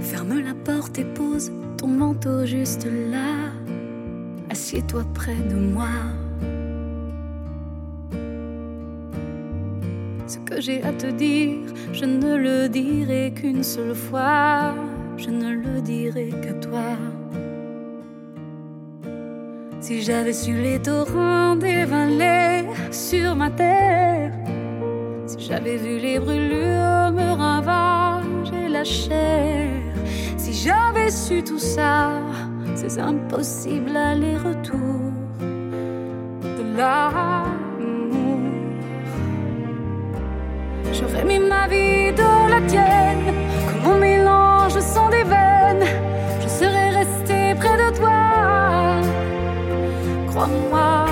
Ferme 0.00 0.40
la 0.40 0.54
porte 0.64 0.98
et 0.98 1.04
pose 1.04 1.52
ton 1.76 1.86
manteau 1.86 2.44
juste 2.44 2.86
là. 2.86 3.57
Assieds-toi 4.50 5.04
près 5.14 5.36
de 5.36 5.56
moi. 5.56 5.88
Ce 10.26 10.38
que 10.38 10.60
j'ai 10.60 10.82
à 10.82 10.92
te 10.92 11.06
dire, 11.06 11.58
je 11.92 12.04
ne 12.04 12.36
le 12.36 12.68
dirai 12.68 13.32
qu'une 13.34 13.62
seule 13.62 13.94
fois. 13.94 14.74
Je 15.16 15.30
ne 15.30 15.50
le 15.52 15.80
dirai 15.80 16.30
qu'à 16.42 16.54
toi. 16.54 16.96
Si 19.80 20.02
j'avais 20.02 20.32
su 20.32 20.54
les 20.54 20.80
torrents 20.80 21.56
dévaler 21.56 22.64
sur 22.90 23.34
ma 23.34 23.50
terre, 23.50 24.32
si 25.26 25.40
j'avais 25.40 25.76
vu 25.76 25.98
les 25.98 26.18
brûlures 26.18 27.10
me 27.12 27.32
ravager 27.36 28.68
la 28.68 28.84
chair, 28.84 29.70
si 30.36 30.52
j'avais 30.52 31.10
su 31.10 31.42
tout 31.42 31.58
ça, 31.58 32.20
ces 32.80 33.00
impossibles 33.00 33.96
allers-retours 33.96 35.10
de 35.40 36.76
l'amour, 36.76 38.38
j'aurais 40.92 41.24
mis 41.24 41.40
ma 41.40 41.66
vie 41.66 42.12
dans 42.12 42.46
la 42.46 42.60
tienne, 42.68 43.34
comme 43.66 43.82
mon 43.82 43.98
mélange 43.98 44.78
sang 44.78 45.08
des 45.10 45.24
veines, 45.24 45.88
je 46.40 46.48
serais 46.48 46.90
resté 47.00 47.38
près 47.58 47.76
de 47.84 47.96
toi. 47.98 48.20
Crois-moi, 50.28 51.06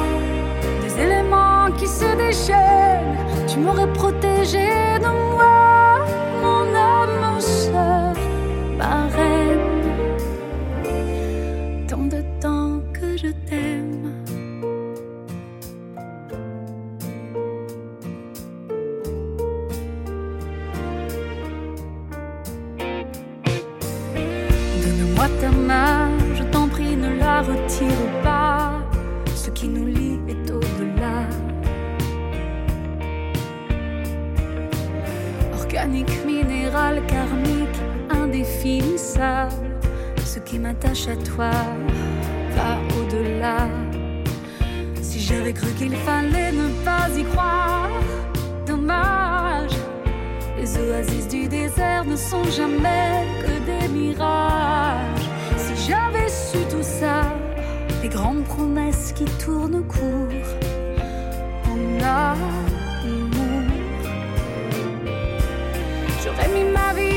des 0.85 1.03
éléments 1.03 1.73
qui 1.79 1.89
se 1.89 2.09
déchaînent, 2.17 3.17
tu 3.49 3.59
m'aurais 3.59 3.93
protégé 3.93 4.69
de 5.01 5.09
moi. 5.09 5.26
Donne-moi 25.17 25.41
ta 25.41 25.51
main, 25.51 26.11
je 26.35 26.43
t'en 26.45 26.69
prie, 26.69 26.95
ne 26.95 27.17
la 27.17 27.41
retire 27.41 28.23
pas. 28.23 28.73
Ce 29.35 29.51
qui 29.51 29.69
nous 29.69 29.87
lie 29.87 30.21
est 30.29 30.51
au-delà. 30.51 31.27
Organique, 35.55 36.25
minéral, 36.27 37.03
karmique, 37.07 37.81
indéfinissable. 38.11 39.53
Ce 40.25 40.39
qui 40.39 40.59
m'attache 40.59 41.09
à 41.09 41.17
toi 41.17 41.51
va 42.55 42.79
au-delà. 42.99 43.69
Si 45.01 45.21
j'avais 45.21 45.53
cru 45.55 45.71
qu'il 45.79 45.97
fallait 45.97 46.53
ne 46.53 46.69
pas 46.85 47.09
y 47.17 47.25
croire, 47.25 47.89
dommage. 48.67 49.73
Les 50.59 50.77
oasis 50.79 51.29
du 51.29 51.49
désert 51.49 52.05
ne 52.05 52.17
sont 52.17 52.45
jamais 52.45 53.25
que 53.43 53.56
des 53.67 53.89
mirages. 53.89 55.29
Si 55.57 55.75
j'avais 55.87 56.29
su 56.29 56.59
tout 56.71 56.83
ça, 56.83 57.23
les 58.03 58.09
grandes 58.09 58.45
promesses 58.45 59.13
qui 59.13 59.25
tournent 59.45 59.85
court 59.87 60.49
en 61.71 61.79
amour. 62.01 62.57
J'aurais 66.23 66.49
mis 66.49 66.71
ma 66.71 66.95
vie 66.95 67.16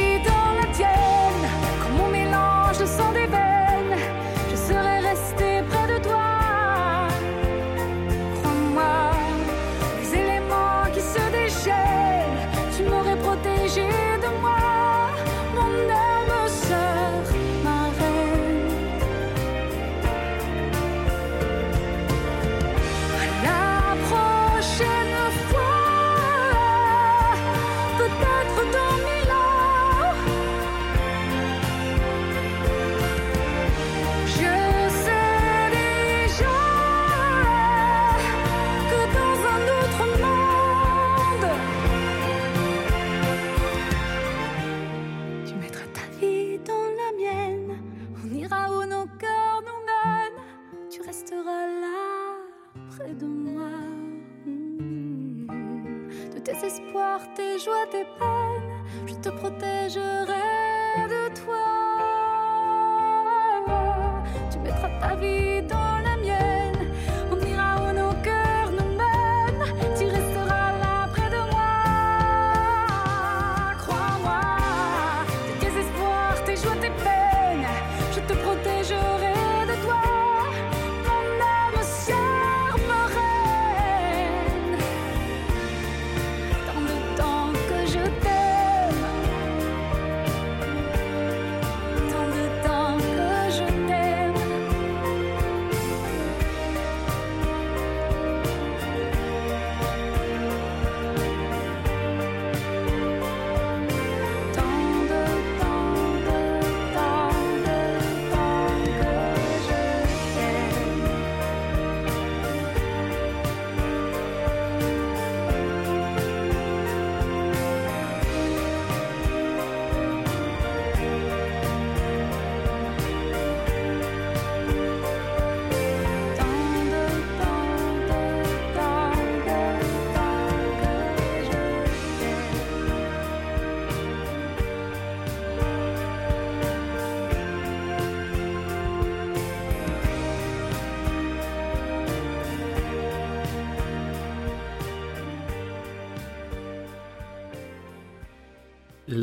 ta 65.00 65.16
vie 65.16 65.62
dans 65.62 65.88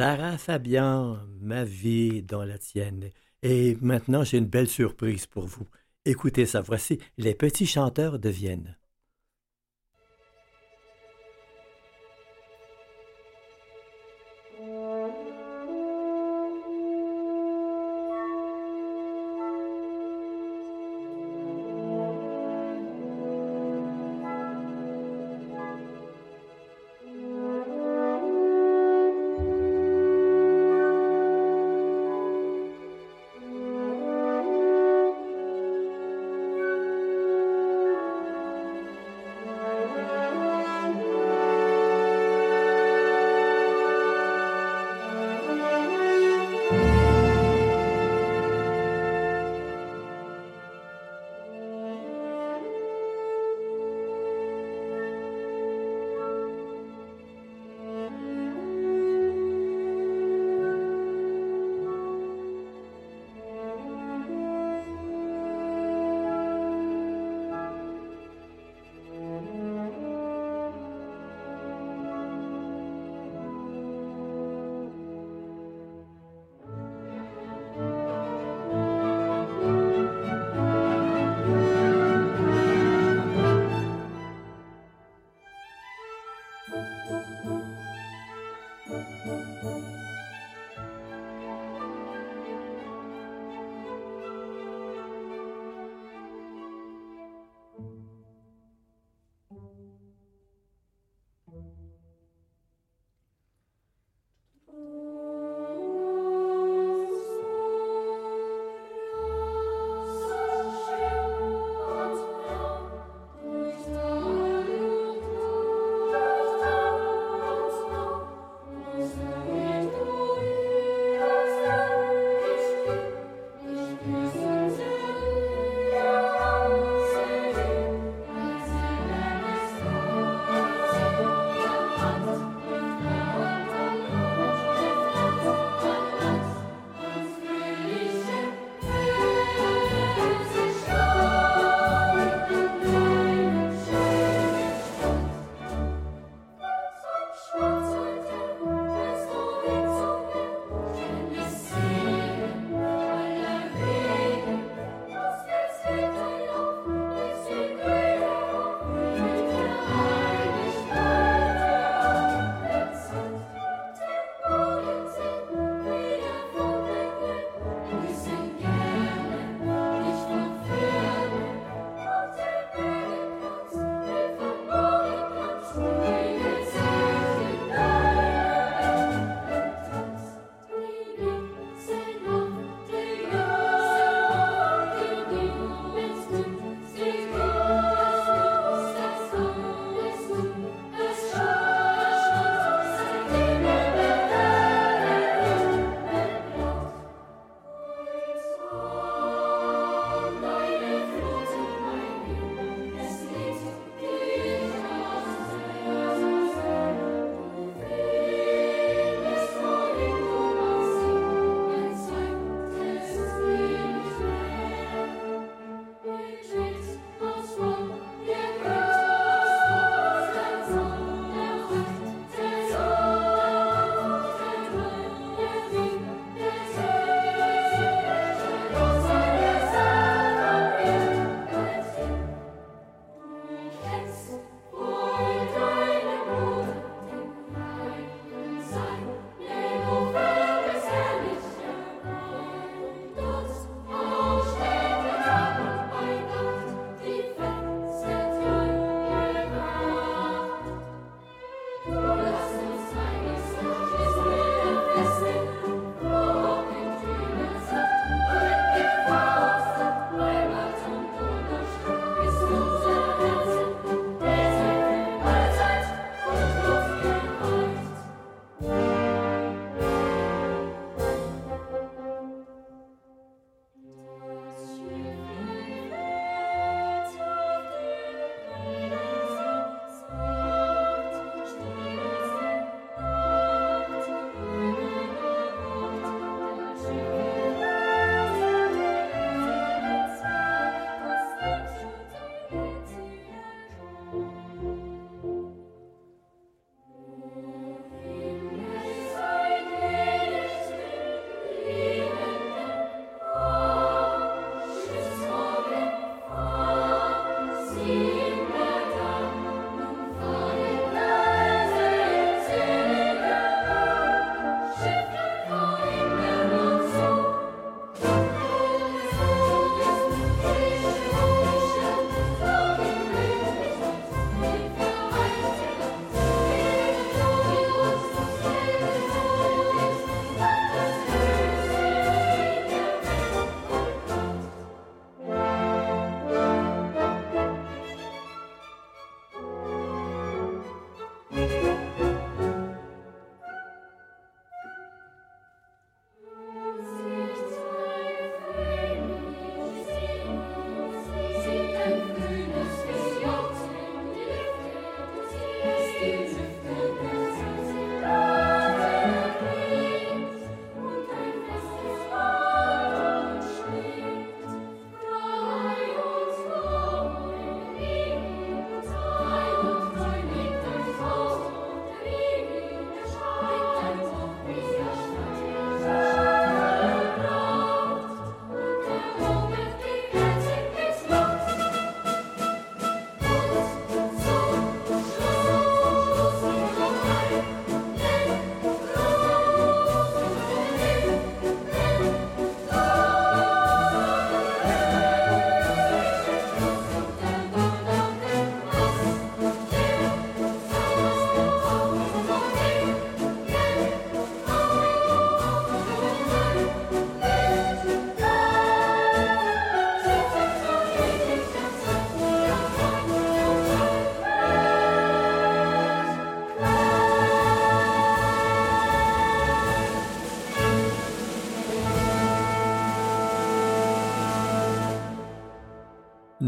Lara 0.07 0.38
Fabian, 0.38 1.19
ma 1.40 1.64
vie 1.64 2.23
dans 2.23 2.45
la 2.45 2.59
tienne. 2.59 3.11
Et 3.42 3.77
maintenant, 3.81 4.23
j'ai 4.23 4.38
une 4.38 4.47
belle 4.47 4.69
surprise 4.69 5.27
pour 5.27 5.47
vous. 5.47 5.66
Écoutez 6.05 6.47
ça, 6.47 6.61
voici 6.61 7.01
Les 7.19 7.35
Petits 7.35 7.66
Chanteurs 7.66 8.21
de 8.21 8.29
Vienne. 8.29 8.77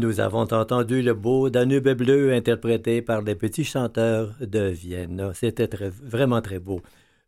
Nous 0.09 0.19
avons 0.19 0.51
entendu 0.51 1.03
le 1.03 1.13
beau 1.13 1.51
Danube 1.51 1.89
bleu 1.89 2.33
interprété 2.33 3.03
par 3.03 3.21
les 3.21 3.35
petits 3.35 3.63
chanteurs 3.63 4.33
de 4.41 4.69
Vienne. 4.69 5.31
C'était 5.35 5.69
vraiment 6.01 6.41
très 6.41 6.57
beau. 6.57 6.81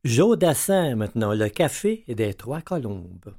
Joe 0.03 0.35
Dassin 0.35 0.95
maintenant, 0.95 1.31
le 1.35 1.47
café 1.49 2.03
des 2.07 2.33
Trois 2.33 2.61
Colombes. 2.61 3.35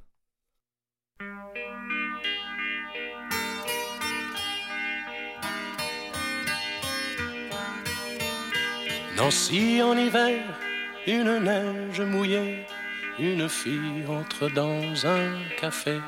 Nancy 9.17 9.81
en 9.81 9.97
hiver, 9.97 10.41
une 11.05 11.39
neige 11.39 11.99
mouillée, 11.99 12.59
une 13.19 13.49
fille 13.49 14.05
entre 14.07 14.49
dans 14.53 15.05
un 15.05 15.37
café. 15.59 15.99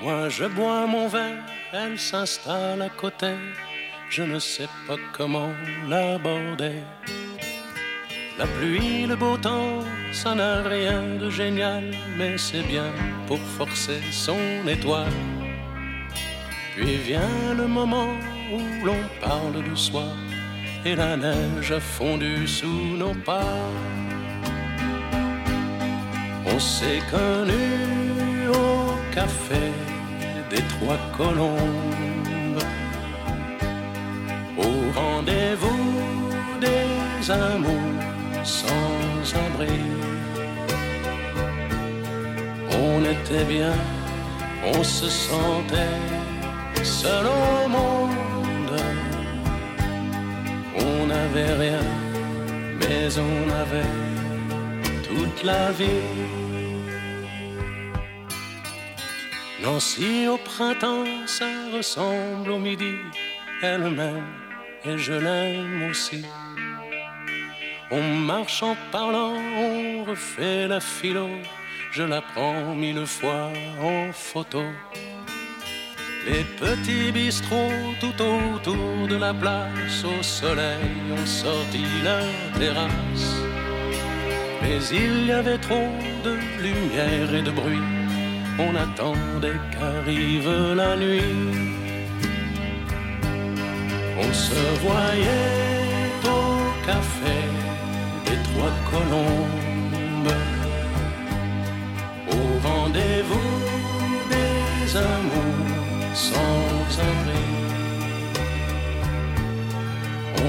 Moi 0.00 0.28
je 0.28 0.44
bois 0.44 0.86
mon 0.86 1.08
verre, 1.08 1.44
elle 1.72 1.98
s'installe 1.98 2.82
à 2.82 2.88
côté, 2.88 3.34
je 4.08 4.22
ne 4.22 4.38
sais 4.38 4.68
pas 4.86 4.96
comment 5.12 5.52
l'aborder. 5.88 6.82
La 8.38 8.46
pluie, 8.46 9.06
le 9.06 9.16
beau 9.16 9.36
temps, 9.36 9.80
ça 10.12 10.36
n'a 10.36 10.62
rien 10.62 11.02
de 11.20 11.28
génial, 11.28 11.90
mais 12.16 12.38
c'est 12.38 12.62
bien 12.62 12.92
pour 13.26 13.40
forcer 13.58 14.00
son 14.12 14.38
étoile. 14.68 15.18
Puis 16.76 16.96
vient 16.98 17.54
le 17.56 17.66
moment 17.66 18.14
où 18.52 18.86
l'on 18.86 19.02
parle 19.20 19.64
du 19.64 19.76
soir, 19.76 20.14
et 20.84 20.94
la 20.94 21.16
neige 21.16 21.72
a 21.72 21.80
fondu 21.80 22.46
sous 22.46 22.96
nos 22.96 23.14
pas. 23.14 23.58
On 26.46 26.58
connu 27.10 28.07
au 28.07 28.07
café 29.18 29.64
des 30.50 30.64
trois 30.74 31.00
colombes. 31.16 32.64
Au 34.66 34.72
rendez-vous 35.00 35.84
des 36.64 37.30
amours 37.30 37.98
sans 38.44 39.22
abri. 39.46 39.78
On 42.84 42.98
était 43.14 43.46
bien 43.56 43.74
on 44.74 44.82
se 44.82 45.08
sentait 45.08 46.00
seul 46.82 47.26
au 47.26 47.68
monde. 47.76 48.80
On 50.86 51.06
n'avait 51.06 51.54
rien, 51.64 51.84
mais 52.80 53.08
on 53.30 53.40
avait 53.62 53.94
toute 55.08 55.42
la 55.44 55.70
vie. 55.72 56.37
Nancy 59.60 60.28
au 60.28 60.36
printemps, 60.36 61.26
ça 61.26 61.46
ressemble 61.74 62.50
au 62.50 62.58
midi, 62.58 62.94
elle 63.60 63.90
m'aime 63.90 64.32
et 64.84 64.96
je 64.96 65.12
l'aime 65.12 65.90
aussi. 65.90 66.22
On 67.90 68.02
marche 68.02 68.62
en 68.62 68.76
parlant, 68.92 69.34
on 69.34 70.04
refait 70.04 70.68
la 70.68 70.78
philo, 70.78 71.28
je 71.90 72.04
la 72.04 72.20
prends 72.20 72.74
mille 72.74 73.04
fois 73.04 73.50
en 73.82 74.12
photo. 74.12 74.62
Les 76.26 76.44
petits 76.60 77.10
bistrots 77.10 77.94
tout 78.00 78.22
autour 78.22 79.08
de 79.08 79.16
la 79.16 79.34
place 79.34 80.04
au 80.04 80.22
soleil 80.22 80.90
ont 81.10 81.26
sorti 81.26 81.82
la 82.04 82.20
terrasse. 82.58 83.42
Mais 84.62 84.78
il 84.92 85.26
y 85.26 85.32
avait 85.32 85.58
trop 85.58 85.90
de 86.24 86.34
lumière 86.62 87.34
et 87.34 87.42
de 87.42 87.50
bruit, 87.50 87.97
on 88.58 88.74
attendait 88.74 89.60
qu'arrive 89.72 90.50
la 90.74 90.96
nuit. 90.96 91.36
On 94.20 94.32
se 94.32 94.60
voyait 94.82 96.10
au 96.24 96.86
café 96.86 97.38
des 98.26 98.38
trois 98.48 98.74
colombes, 98.90 100.36
au 102.32 102.68
rendez-vous 102.68 103.50
des 104.32 104.96
amours 104.96 106.14
sans 106.14 107.00
abri. 107.10 107.44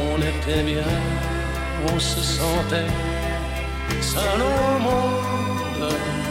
On 0.01 0.17
était 0.31 0.63
bien, 0.63 0.93
on 1.93 1.99
se 1.99 2.21
sentait 2.21 2.91
seul 4.01 4.39
monde. 4.81 6.28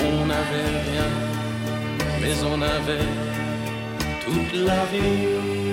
On 0.00 0.26
n'avait 0.26 0.72
rien, 0.90 1.10
mais 2.20 2.36
on 2.44 2.60
avait 2.62 3.12
toute 4.24 4.52
la 4.66 4.84
vie. 4.86 5.68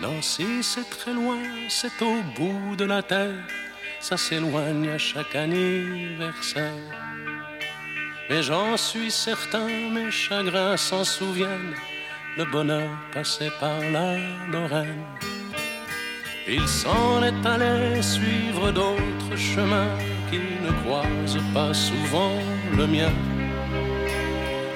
Nancy, 0.00 0.62
c'est 0.62 0.88
très 0.88 1.12
loin, 1.12 1.42
c'est 1.68 2.00
au 2.02 2.22
bout 2.36 2.76
de 2.76 2.84
la 2.84 3.02
terre, 3.02 3.44
ça 4.00 4.16
s'éloigne 4.16 4.88
à 4.88 4.98
chaque 4.98 5.34
anniversaire. 5.34 6.72
Mais 8.28 8.42
j'en 8.42 8.76
suis 8.76 9.10
certain, 9.10 9.66
mes 9.66 10.10
chagrins 10.10 10.76
s'en 10.76 11.04
souviennent, 11.04 11.74
le 12.38 12.44
bonheur 12.44 12.90
passait 13.12 13.52
par 13.60 13.80
la 13.92 14.16
Lorraine. 14.50 15.04
Il 16.48 16.66
s'en 16.66 17.22
est 17.22 17.46
allé 17.46 18.00
suivre 18.02 18.70
d'autres 18.72 19.36
chemins 19.36 19.96
qui 20.30 20.38
ne 20.38 20.70
croisent 20.82 21.42
pas 21.52 21.74
souvent 21.74 22.34
le 22.76 22.86
mien. 22.86 23.12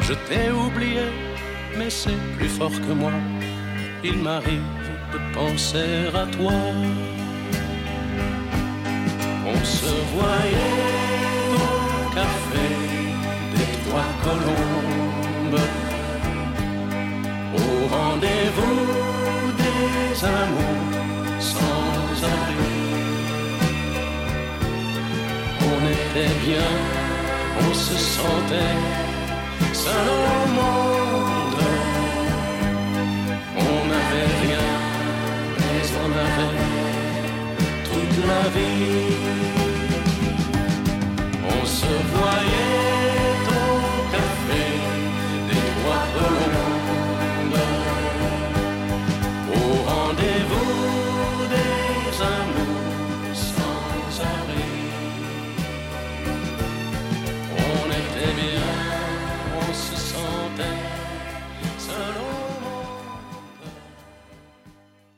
Je 0.00 0.14
t'ai 0.26 0.50
oublié, 0.50 1.06
mais 1.78 1.90
c'est 1.90 2.20
plus 2.36 2.48
fort 2.48 2.78
que 2.86 2.92
moi. 2.92 3.12
Il 4.02 4.18
m'arrive 4.18 4.68
de 5.12 5.18
penser 5.32 6.08
à 6.22 6.26
toi. 6.36 6.58
On 9.46 9.64
se 9.64 9.94
voyait 10.16 10.90
au 11.54 12.14
café 12.18 12.66
des 13.54 13.70
trois 13.84 14.10
colombes, 14.26 15.66
au 17.56 17.86
rendez-vous 17.96 18.80
des 19.62 20.24
amours 20.24 21.40
sans 21.40 22.24
abri. 22.34 22.73
Bien, 26.22 26.70
on 27.60 27.74
se 27.74 27.96
sentait 27.96 28.76
seul 29.72 30.08
au 30.08 30.48
monde. 30.58 31.62
On 33.56 33.86
n'avait 33.90 34.30
rien, 34.42 34.66
mais 35.58 35.82
on 36.04 36.10
avait 36.26 36.56
toute 37.84 38.16
la 38.30 38.48
vie. 38.54 39.14
On 41.48 41.66
se 41.66 41.92
voyait 42.14 42.73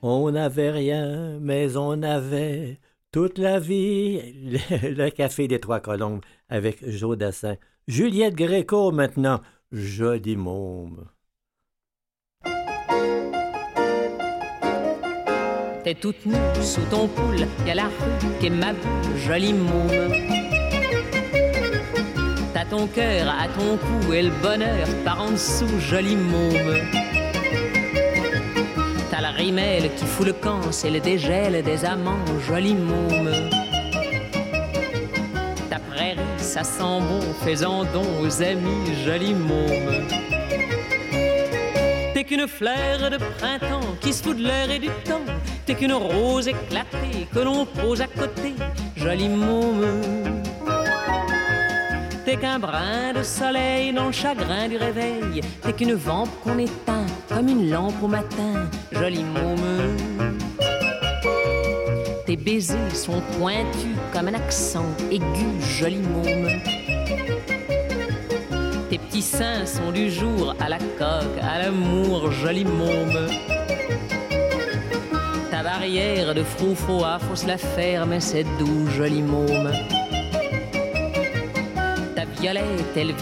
On 0.09 0.31
n'avait 0.31 0.71
rien, 0.71 1.37
mais 1.41 1.77
on 1.77 2.01
avait 2.05 2.79
toute 3.11 3.39
la 3.39 3.59
vie. 3.59 4.21
Le, 4.71 5.11
café 5.11 5.49
des 5.49 5.59
Trois 5.59 5.81
Colombes 5.81 6.21
avec 6.49 6.89
Joe 6.89 7.19
Dassin. 7.19 7.57
Juliette 7.89 8.37
Gréco 8.37 8.93
maintenant. 8.93 9.41
Joli 9.73 10.37
môme. 10.37 11.07
T'es 15.83 15.95
toute 15.95 16.25
nue 16.25 16.37
sous 16.63 16.85
ton 16.89 17.09
poule, 17.09 17.45
y 17.67 17.71
a 17.71 17.75
la 17.75 17.87
rue 17.87 18.39
qui 18.39 18.47
est 18.47 18.51
ma 18.51 18.75
bulle, 18.75 19.17
jolie 19.17 19.55
môme. 19.55 20.13
T'as 22.55 22.65
ton 22.65 22.87
cœur 22.87 23.29
à 23.29 23.49
ton 23.49 23.77
cou 23.77 24.13
et 24.13 24.23
le 24.23 24.31
bonheur 24.41 24.87
par 25.05 25.21
en 25.21 25.33
dessous, 25.33 25.81
joli 25.81 26.15
môme. 26.15 27.06
Rimelle 29.37 29.91
qui 29.97 30.07
fout 30.07 30.27
le 30.27 30.33
camp, 30.33 30.61
c'est 30.71 30.89
le 30.89 30.99
dégel 30.99 31.63
des 31.63 31.85
amants, 31.85 32.25
joli 32.49 32.75
môme. 32.75 33.31
Ta 35.69 35.79
prairie, 35.79 36.19
ça 36.39 36.65
sent 36.65 37.01
bon, 37.01 37.21
fais-en 37.45 37.85
don 37.85 38.07
aux 38.23 38.43
amis, 38.43 38.95
joli 39.05 39.35
môme. 39.35 40.07
T'es 42.15 42.25
qu'une 42.25 42.49
fleur 42.49 43.11
de 43.11 43.19
printemps 43.19 43.95
qui 44.01 44.15
se 44.15 44.23
fout 44.23 44.39
de 44.39 44.43
l'air 44.43 44.71
et 44.71 44.79
du 44.79 44.89
temps. 45.05 45.27
T'es 45.67 45.75
qu'une 45.75 45.93
rose 45.93 46.49
éclatée 46.49 47.29
que 47.33 47.41
l'on 47.41 47.67
pose 47.67 48.01
à 48.01 48.07
côté, 48.07 48.55
joli 48.97 49.29
môme. 49.29 50.46
T'es 52.27 52.37
qu'un 52.37 52.59
brin 52.59 53.13
de 53.15 53.23
soleil 53.23 53.93
dans 53.93 54.07
le 54.07 54.13
chagrin 54.13 54.67
du 54.67 54.77
réveil. 54.77 55.43
T'es 55.63 55.73
qu'une 55.73 55.95
vampe 55.95 56.29
qu'on 56.43 56.59
éteint 56.59 57.07
comme 57.29 57.47
une 57.47 57.71
lampe 57.71 58.03
au 58.03 58.09
matin, 58.09 58.69
joli 58.91 59.23
môme. 59.23 59.97
Tes 62.27 62.35
baisers 62.35 62.97
sont 62.97 63.23
pointus 63.39 63.95
comme 64.13 64.27
un 64.27 64.35
accent 64.35 64.87
aigu, 65.13 65.47
joli 65.79 65.99
môme. 65.99 66.49
Tes 68.91 68.99
petits 68.99 69.23
seins 69.23 69.65
sont 69.65 69.93
du 69.93 70.11
jour 70.11 70.57
à 70.59 70.69
la 70.69 70.79
coque, 70.99 71.39
à 71.41 71.61
l'amour, 71.61 72.33
joli 72.33 72.65
môme. 72.65 73.29
Ta 75.53 75.63
barrière 75.63 76.35
de 76.35 76.43
froufroa, 76.43 77.21
faut 77.21 77.37
se 77.37 77.47
la 77.47 78.05
mais 78.05 78.19
c'est 78.19 78.43
doux, 78.59 78.89
joli 78.97 79.23
môme. 79.23 79.71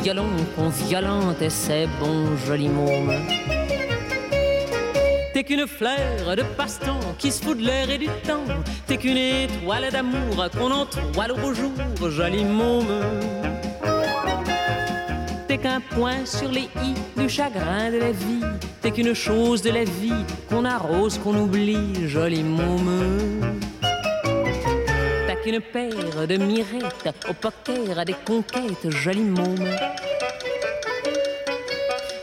Violon 0.03 0.27
qu'on 0.55 0.69
violente, 0.69 1.41
et 1.41 1.49
c'est 1.49 1.87
bon, 1.99 2.37
joli 2.47 2.69
môme. 2.69 3.11
T'es 5.33 5.43
qu'une 5.43 5.67
fleur 5.67 6.37
de 6.37 6.43
passe-temps 6.59 7.01
qui 7.19 7.33
se 7.33 7.43
fout 7.43 7.57
de 7.57 7.65
l'air 7.65 7.89
et 7.89 7.97
du 7.97 8.09
temps. 8.27 8.45
T'es 8.87 8.99
qu'une 8.99 9.17
étoile 9.17 9.91
d'amour 9.91 10.51
qu'on 10.59 10.71
entoile 10.71 11.33
au 11.33 11.37
beau 11.37 11.55
jour, 11.55 11.73
joli 12.11 12.45
môme. 12.45 13.01
T'es 15.49 15.57
qu'un 15.57 15.81
point 15.81 16.27
sur 16.27 16.51
les 16.51 16.69
i 16.85 16.95
du 17.17 17.27
chagrin 17.27 17.91
de 17.91 17.97
la 17.97 18.13
vie. 18.13 18.45
T'es 18.83 18.91
qu'une 18.91 19.15
chose 19.15 19.63
de 19.63 19.71
la 19.71 19.85
vie 19.85 20.25
qu'on 20.51 20.67
arrose, 20.67 21.17
qu'on 21.17 21.35
oublie, 21.39 22.07
joli 22.07 22.43
môme. 22.43 23.25
T'as 25.45 25.51
qu'une 25.51 25.61
paire 25.61 26.27
de 26.27 26.37
mirettes 26.39 27.15
au 27.29 27.35
poker 27.35 27.99
à 27.99 28.07
des 28.07 28.15
conquêtes, 28.15 28.89
joli 28.89 29.21
môme. 29.21 29.69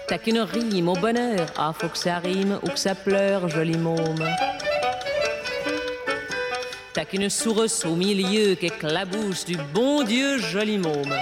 T'as 0.07 0.17
qu'une 0.17 0.39
rime 0.39 0.89
au 0.89 0.95
bonheur, 0.95 1.45
ah 1.55 1.72
faut 1.78 1.89
que 1.89 1.99
ça 1.99 2.17
rime 2.17 2.57
ou 2.63 2.67
que 2.67 2.80
ça 2.80 2.95
pleure, 2.95 3.47
joli 3.47 3.78
môme. 3.78 4.28
T'as 6.93 7.05
qu'une 7.05 7.30
source 7.30 7.86
au 7.86 7.95
milieu 7.95 8.55
qui 8.55 8.65
éclabousse 8.65 9.45
du 9.45 9.57
bon 9.72 10.01
Dieu, 10.01 10.39
joli 10.39 10.80
môme. 10.80 11.15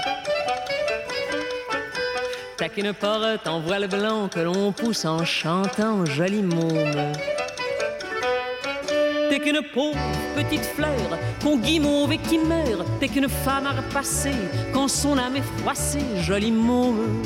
T'as 2.55 2.69
qu'une 2.69 2.93
porte 2.93 3.45
en 3.45 3.59
voile 3.59 3.89
blanc 3.89 4.29
que 4.29 4.39
l'on 4.39 4.71
pousse 4.71 5.03
en 5.03 5.25
chantant 5.25 6.05
joli 6.05 6.43
môme. 6.43 7.11
Qu'une 9.49 9.61
pauvre 9.73 9.97
petite 10.35 10.63
fleur 10.63 11.17
qu'on 11.41 11.57
guimauve 11.57 12.11
et 12.11 12.19
qui 12.19 12.37
meurt. 12.37 12.85
T'es 12.99 13.07
qu'une 13.07 13.27
femme 13.27 13.65
à 13.65 13.71
repasser 13.71 14.35
quand 14.73 14.87
son 14.87 15.17
âme 15.17 15.37
est 15.37 15.59
froissée, 15.59 16.05
joli 16.17 16.51
môme. 16.51 17.23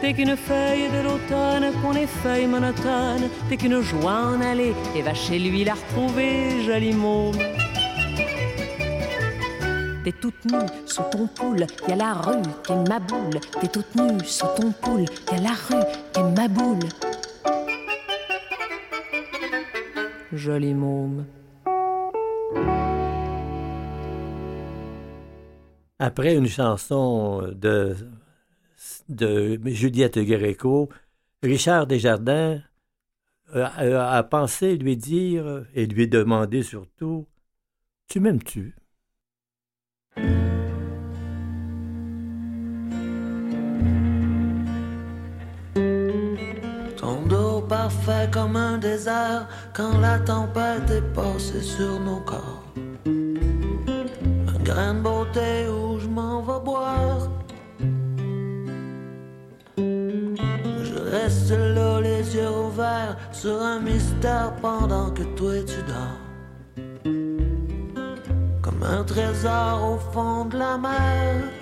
T'es 0.00 0.14
qu'une 0.14 0.38
feuille 0.38 0.88
de 0.88 1.02
l'automne 1.02 1.70
qu'on 1.82 1.92
effeuille 1.92 2.46
monotone. 2.46 3.28
T'es 3.50 3.58
qu'une 3.58 3.82
joie 3.82 4.22
en 4.32 4.40
aller 4.40 4.74
et 4.96 5.02
va 5.02 5.12
chez 5.12 5.38
lui 5.38 5.64
la 5.64 5.74
retrouver, 5.74 6.64
joli 6.64 6.94
môme. 6.94 7.36
T'es 10.02 10.12
toute 10.12 10.46
nue 10.46 10.66
sous 10.86 11.02
ton 11.12 11.26
poule, 11.26 11.66
y 11.88 11.92
a 11.92 11.96
la 11.96 12.14
rue 12.14 12.40
qui 12.64 12.72
ma 12.88 13.00
boule. 13.00 13.38
T'es 13.60 13.68
toute 13.68 13.94
nue 13.96 14.24
sous 14.24 14.46
ton 14.56 14.72
poule, 14.72 15.04
y 15.30 15.34
a 15.34 15.40
la 15.42 15.50
rue 15.50 15.84
qui 16.14 16.22
ma 16.22 16.48
boule. 16.48 16.88
Joli 20.40 20.72
môme. 20.72 21.26
Après 25.98 26.34
une 26.34 26.48
chanson 26.48 27.42
de, 27.52 27.94
de 29.10 29.60
Juliette 29.66 30.18
Gréco, 30.18 30.88
Richard 31.42 31.86
Desjardins 31.86 32.62
a, 33.52 34.16
a 34.16 34.22
pensé 34.22 34.78
lui 34.78 34.96
dire 34.96 35.66
et 35.74 35.84
lui 35.84 36.08
demander 36.08 36.62
surtout 36.62 37.26
Tu 38.08 38.18
m'aimes-tu? 38.18 38.79
Parfait 47.70 48.28
comme 48.32 48.56
un 48.56 48.78
désert 48.78 49.46
quand 49.72 49.96
la 50.00 50.18
tempête 50.18 50.90
est 50.90 51.14
passée 51.14 51.62
sur 51.62 52.00
nos 52.00 52.20
corps. 52.30 52.64
Un 53.06 54.62
grain 54.64 54.94
de 54.94 55.00
beauté 55.00 55.68
où 55.68 55.96
je 56.00 56.08
m'en 56.08 56.42
vais 56.42 56.64
boire. 56.64 57.28
Je 59.78 60.98
reste 61.14 61.52
là, 61.76 62.00
les 62.00 62.34
yeux 62.34 62.50
ouverts, 62.50 63.16
sur 63.30 63.62
un 63.62 63.78
mystère 63.78 64.52
pendant 64.60 65.10
que 65.10 65.22
toi 65.38 65.54
tu 65.64 65.80
dors. 65.90 66.20
Comme 68.62 68.82
un 68.82 69.04
trésor 69.04 69.92
au 69.92 69.98
fond 70.12 70.44
de 70.46 70.58
la 70.58 70.76
mer. 70.76 71.59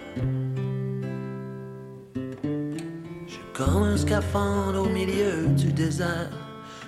Comme 3.58 3.82
un 3.82 3.96
scaphandre 3.96 4.82
au 4.82 4.88
milieu 4.88 5.48
du 5.56 5.72
désert 5.72 6.30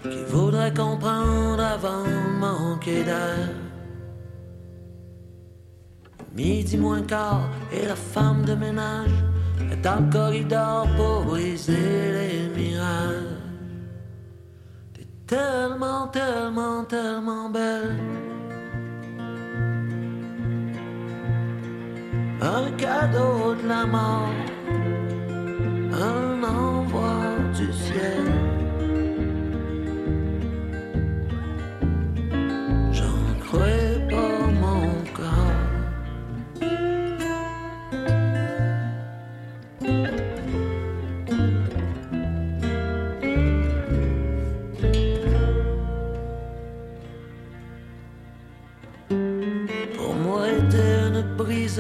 qui 0.04 0.22
voudrait 0.28 0.72
comprendre 0.72 1.60
avant 1.60 2.04
de 2.04 2.38
manquer 2.38 3.02
d'air. 3.02 3.48
Midi 6.32 6.76
moins 6.78 7.02
quart 7.02 7.50
et 7.72 7.86
la 7.86 7.96
femme 7.96 8.44
de 8.44 8.54
ménage 8.54 9.10
est 9.72 9.82
dans 9.82 9.98
le 9.98 10.12
corridor 10.12 10.86
pour 10.96 11.24
briser 11.24 12.12
les 12.12 12.48
mirages. 12.56 13.34
T'es 14.94 15.08
tellement, 15.26 16.06
tellement, 16.06 16.84
tellement 16.84 17.50
belle. 17.50 17.98
Un 22.40 22.70
cadeau 22.76 23.56
de 23.60 23.66
la 23.66 23.86
mort 23.86 24.30
un 25.92 26.39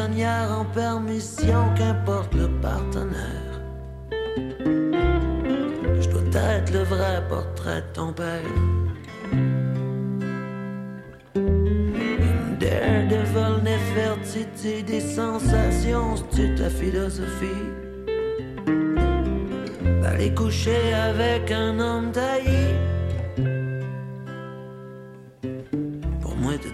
en 0.02 0.64
permission, 0.64 1.74
qu'importe 1.76 2.34
le 2.34 2.48
partenaire. 2.60 3.60
Je 6.00 6.08
dois 6.08 6.40
être 6.40 6.72
le 6.72 6.84
vrai 6.84 7.22
portrait 7.28 7.82
de 7.82 7.92
ton 7.92 8.12
père. 8.12 8.40
Daredevil 12.58 13.62
Nefertiti 13.62 14.82
des 14.82 15.00
sensations, 15.00 16.14
c'est 16.30 16.54
ta 16.54 16.70
philosophie. 16.70 17.66
Aller 20.06 20.32
coucher 20.34 20.94
avec 20.94 21.50
un 21.50 21.78
homme 21.78 22.10
taillé. 22.10 22.69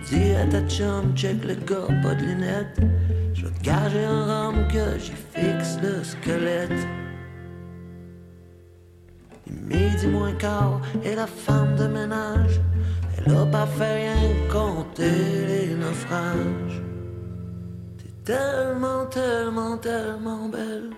Dire 0.09 0.39
à 0.41 0.47
ta 0.47 0.61
chum, 0.69 1.13
check 1.17 1.45
le 1.45 1.55
gars, 1.55 1.89
pas 2.03 2.15
de 2.15 2.25
lunettes. 2.27 2.81
Je 3.35 3.47
vais 3.47 4.05
un 4.05 4.25
rhum 4.25 4.69
que 4.69 4.99
j'y 5.01 5.13
fixe 5.35 5.79
le 5.83 6.05
squelette. 6.05 6.87
Midi 9.51 10.07
moins 10.07 10.33
quart 10.35 10.81
et 11.03 11.17
la 11.17 11.27
femme 11.27 11.75
de 11.75 11.89
ménage, 11.89 12.61
elle 13.17 13.35
a 13.35 13.47
pas 13.47 13.67
fait 13.67 13.97
rien 13.97 14.15
compter 14.53 15.11
les 15.49 15.75
naufrages. 15.75 16.83
T'es 17.99 18.33
tellement, 18.33 19.07
tellement, 19.07 19.77
tellement 19.77 20.49
belle. 20.49 20.91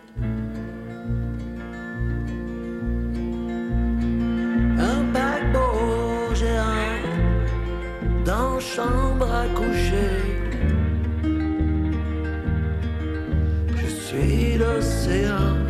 Coucher. 9.55 10.15
Je 13.77 13.87
suis 13.87 14.59
l'océan 14.59 15.68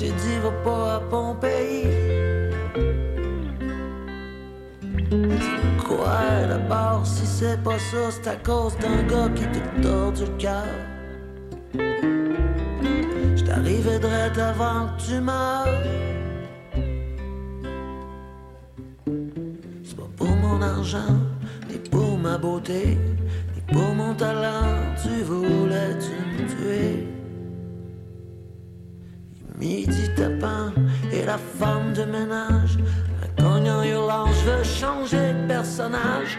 t'ai 0.00 0.12
dit 0.12 0.38
va 0.42 0.50
pas 0.64 0.94
à 0.94 1.00
Pompéi. 1.10 1.84
Quoi 5.86 6.46
d'abord 6.48 7.02
si 7.04 7.26
c'est 7.26 7.62
pas 7.62 7.78
ça, 7.78 8.10
c'est 8.10 8.28
à 8.28 8.36
cause 8.36 8.74
d'un 8.78 9.02
gars 9.10 9.28
qui 9.34 9.46
te 9.54 9.82
tord 9.82 10.12
du 10.12 10.24
cœur. 10.38 10.74
Je 13.36 13.42
t'arrivais 13.44 13.98
direct 13.98 14.38
avant 14.38 14.86
que 14.88 15.02
tu 15.06 15.20
meurs. 15.20 15.68
C'est 19.84 19.96
pas 19.96 20.10
pour 20.16 20.34
mon 20.44 20.62
argent, 20.62 21.16
ni 21.68 21.76
pour 21.90 22.16
ma 22.16 22.38
beauté, 22.38 22.96
ni 23.54 23.60
pour 23.72 23.94
mon 23.94 24.14
talent, 24.14 24.76
tu 25.02 25.22
voulais 25.22 25.94
tu 25.98 26.29
Et 31.12 31.24
la 31.24 31.38
femme 31.38 31.94
de 31.94 32.04
ménage, 32.04 32.76
un 33.22 33.42
cognant 33.42 33.82
hurlant, 33.82 34.26
je 34.26 34.50
veux 34.50 34.64
changer 34.64 35.32
de 35.32 35.46
personnage. 35.48 36.36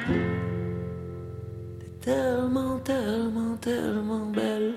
T'es 1.80 2.12
tellement, 2.12 2.78
tellement, 2.80 3.56
tellement 3.60 4.28
belle. 4.28 4.74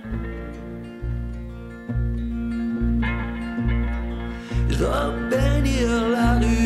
Je 4.70 4.78
dois 4.78 5.12
bénir 5.30 6.08
la 6.08 6.38
rue, 6.38 6.63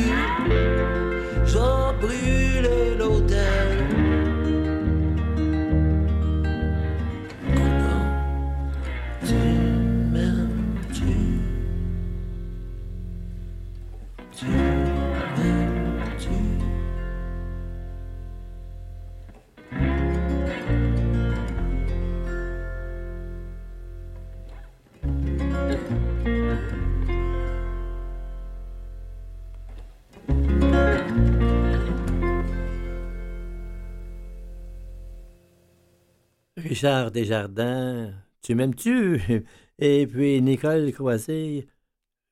Richard 36.78 37.10
Desjardins, 37.10 38.14
tu 38.40 38.54
m'aimes-tu? 38.54 39.20
Et 39.80 40.06
puis 40.06 40.40
Nicole 40.40 40.92
Croisé, 40.92 41.66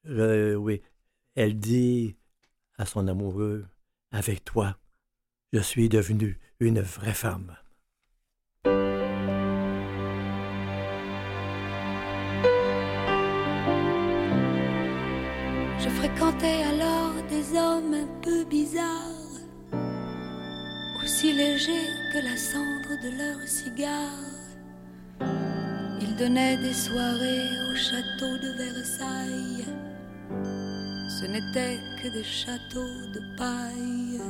oui, 0.05 0.82
elle 1.34 1.59
dit 1.59 2.14
à 2.78 2.86
son 2.86 3.09
amoureux, 3.09 3.66
avec 4.12 4.44
toi, 4.44 4.78
je 5.53 5.59
suis 5.59 5.88
devenue 5.88 6.38
une 6.61 6.80
vraie 6.80 7.12
femme. 7.12 7.57
Je 8.64 8.70
fréquentais 15.88 16.62
alors 16.62 17.14
des 17.28 17.59
hommes 17.59 17.94
un 17.94 18.20
peu 18.22 18.44
bizarres, 18.44 19.40
aussi 21.03 21.32
légers 21.32 21.90
que 22.12 22.18
la 22.18 22.36
cendre 22.36 22.94
de 23.03 23.11
leur 23.18 23.40
cigare. 23.49 24.36
Ils 26.19 26.21
donnaient 26.21 26.57
des 26.57 26.73
soirées 26.73 27.51
au 27.71 27.77
château 27.77 28.39
de 28.39 28.49
Versailles. 28.57 29.67
Ce 31.11 31.27
n'étaient 31.27 31.79
que 32.03 32.09
des 32.09 32.25
châteaux 32.25 32.97
de 33.12 33.21
paille. 33.37 34.23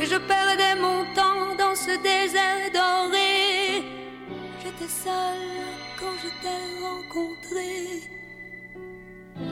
Et 0.00 0.06
je 0.06 0.16
perdais 0.16 0.74
mon 0.80 1.04
temps 1.14 1.54
dans 1.56 1.76
ce 1.76 1.94
désert 2.02 2.72
doré. 2.74 3.84
J'étais 4.64 4.90
seule 4.90 5.52
quand 6.00 6.16
je 6.20 6.30
t'ai 6.42 6.62
rencontré. 6.82 8.02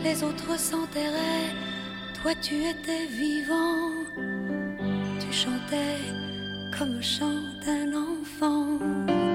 Les 0.03 0.25
autres 0.25 0.59
s'enterraient, 0.59 1.55
toi 2.21 2.33
tu 2.43 2.55
étais 2.57 3.07
vivant. 3.07 3.93
Tu 5.21 5.33
chantais 5.33 6.01
comme 6.77 7.01
chante 7.01 7.69
un 7.69 7.93
enfant. 7.95 9.30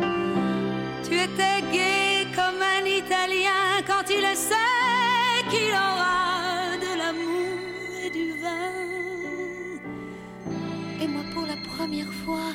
Tu 1.08 1.14
étais 1.14 1.62
gai 1.72 2.26
comme 2.34 2.62
un 2.62 2.84
Italien 2.84 3.84
quand 3.86 4.10
il 4.10 4.26
sait 4.36 5.44
qu'il 5.52 5.70
aura 5.70 6.76
de 6.82 6.98
l'amour 6.98 7.60
et 8.04 8.10
du 8.10 8.32
vin. 8.42 8.74
Et 11.00 11.08
moi 11.08 11.22
pour 11.32 11.46
la 11.46 11.58
première 11.58 12.12
fois, 12.12 12.54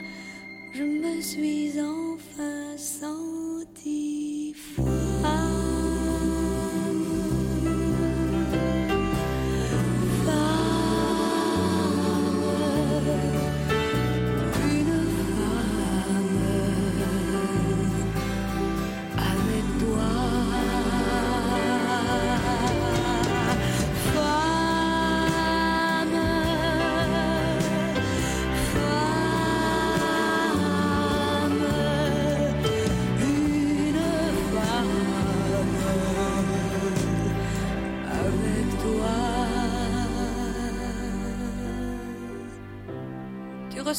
je 0.72 0.82
me 0.82 1.20
suis 1.20 1.80
enfin 1.80 2.76
sentie 2.76 4.56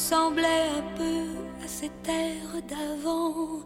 ressemblait 0.02 0.66
un 0.78 0.96
peu 0.96 1.64
à 1.64 1.68
ces 1.68 1.88
terres 2.02 2.60
d'avant 2.68 3.60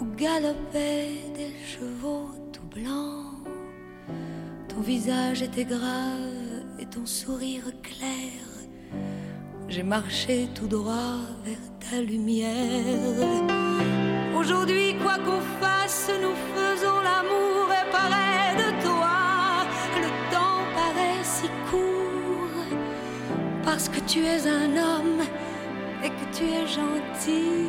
où 0.00 0.04
galopaient 0.16 1.30
des 1.36 1.54
chevaux 1.64 2.30
tout 2.52 2.68
blancs. 2.74 3.46
Ton 4.68 4.80
visage 4.80 5.40
était 5.40 5.64
grave 5.64 6.64
et 6.80 6.86
ton 6.86 7.06
sourire 7.06 7.70
clair. 7.80 8.42
J'ai 9.68 9.84
marché 9.84 10.48
tout 10.52 10.66
droit 10.66 11.20
vers 11.44 11.66
ta 11.78 12.00
lumière. 12.00 13.28
Aujourd'hui, 14.36 14.96
quoi 15.00 15.16
qu'on 15.24 15.42
fasse, 15.60 16.10
nous 16.24 16.36
faisons 16.56 16.98
l'amour 17.08 17.66
et 17.80 17.88
pareil 17.92 18.50
de 18.64 18.68
toi. 18.84 19.16
Le 20.04 20.10
temps 20.34 20.64
paraît 20.74 21.22
si 21.22 21.46
court 21.70 22.76
parce 23.62 23.88
que 23.88 24.00
tu 24.00 24.24
es 24.24 24.44
un 24.48 24.76
homme 24.76 25.22
que 26.22 26.36
tu 26.36 26.44
es 26.44 26.66
gentil, 26.66 27.68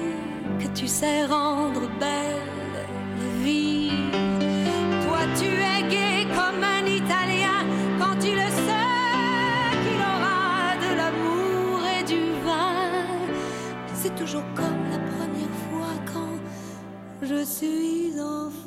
que 0.60 0.68
tu 0.80 0.88
sais 0.88 1.26
rendre 1.26 1.82
belle 2.00 2.52
la 3.18 3.44
vie. 3.44 3.92
Toi, 5.06 5.22
tu 5.40 5.46
es 5.46 5.82
gai 5.90 6.28
comme 6.38 6.64
un 6.64 6.86
Italien 6.86 7.60
quand 8.00 8.16
tu 8.20 8.32
le 8.42 8.50
sais 8.68 9.72
qu'il 9.84 10.02
aura 10.14 10.76
de 10.86 10.90
l'amour 11.00 11.80
et 11.98 12.04
du 12.04 12.22
vin. 12.46 12.94
C'est 13.94 14.16
toujours 14.16 14.46
comme 14.56 14.84
la 14.92 15.00
première 15.14 15.58
fois 15.70 15.96
quand 16.14 16.38
je 17.22 17.44
suis 17.44 18.14
enfin 18.20 18.63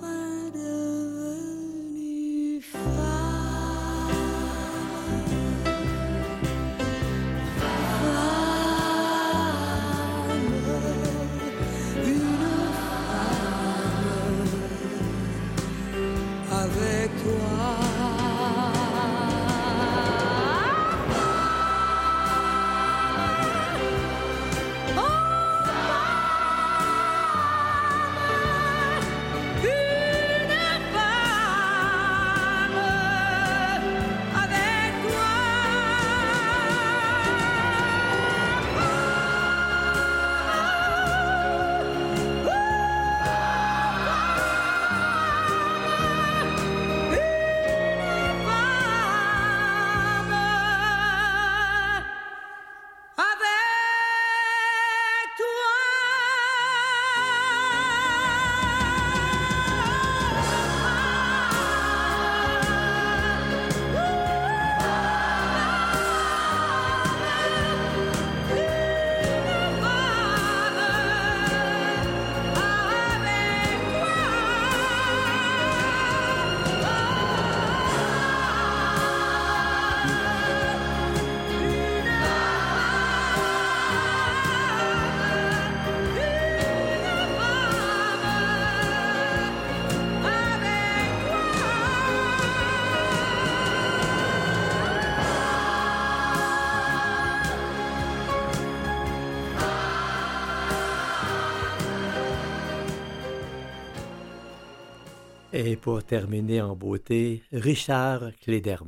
Et 105.59 105.75
pour 105.75 106.05
terminer 106.05 106.61
en 106.61 106.77
beauté, 106.77 107.43
Richard 107.51 108.33
Klederman. 108.43 108.86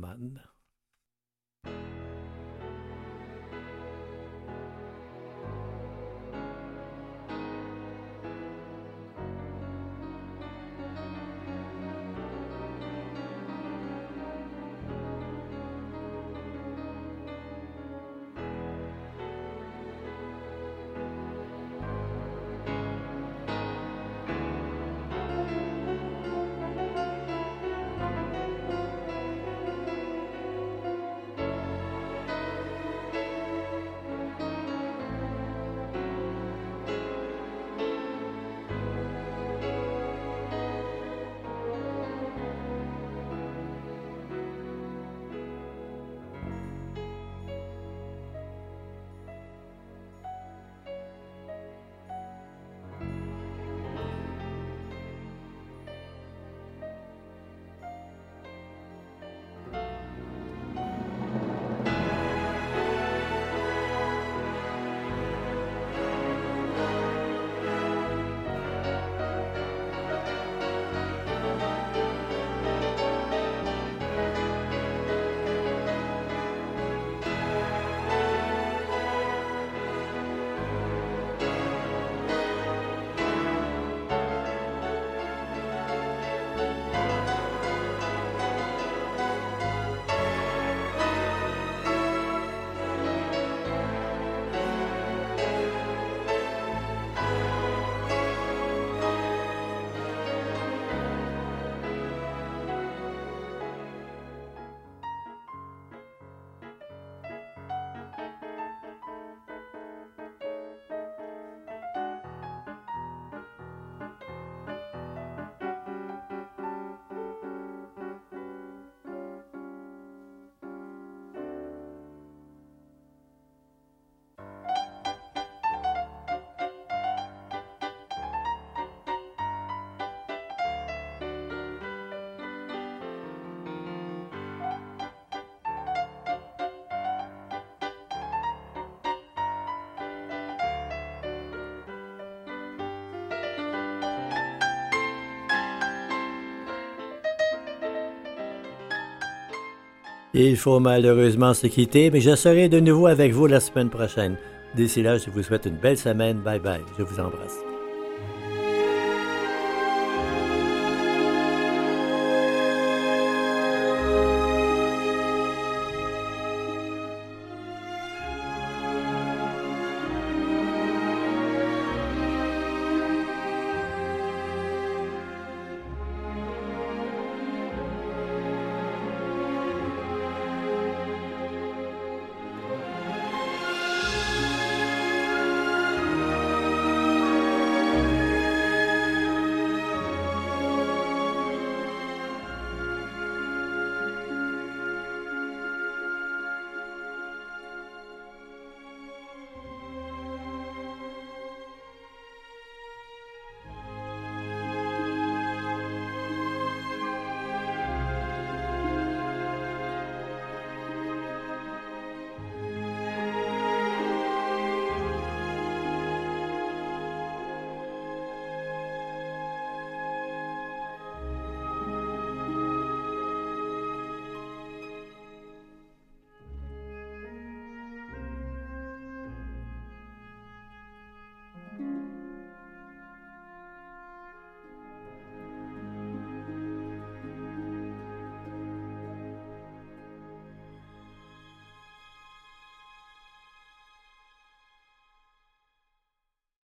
Il 150.47 150.57
faut 150.57 150.79
malheureusement 150.79 151.53
se 151.53 151.67
quitter, 151.67 152.11
mais 152.11 152.21
je 152.21 152.35
serai 152.35 152.69
de 152.69 152.79
nouveau 152.79 153.07
avec 153.07 153.33
vous 153.33 153.47
la 153.47 153.59
semaine 153.59 153.89
prochaine. 153.89 154.35
D'ici 154.75 155.01
là, 155.01 155.17
je 155.17 155.29
vous 155.29 155.43
souhaite 155.43 155.65
une 155.65 155.77
belle 155.77 155.97
semaine. 155.97 156.39
Bye 156.39 156.59
bye. 156.59 156.81
Je 156.97 157.03
vous 157.03 157.19
embrasse. 157.19 157.68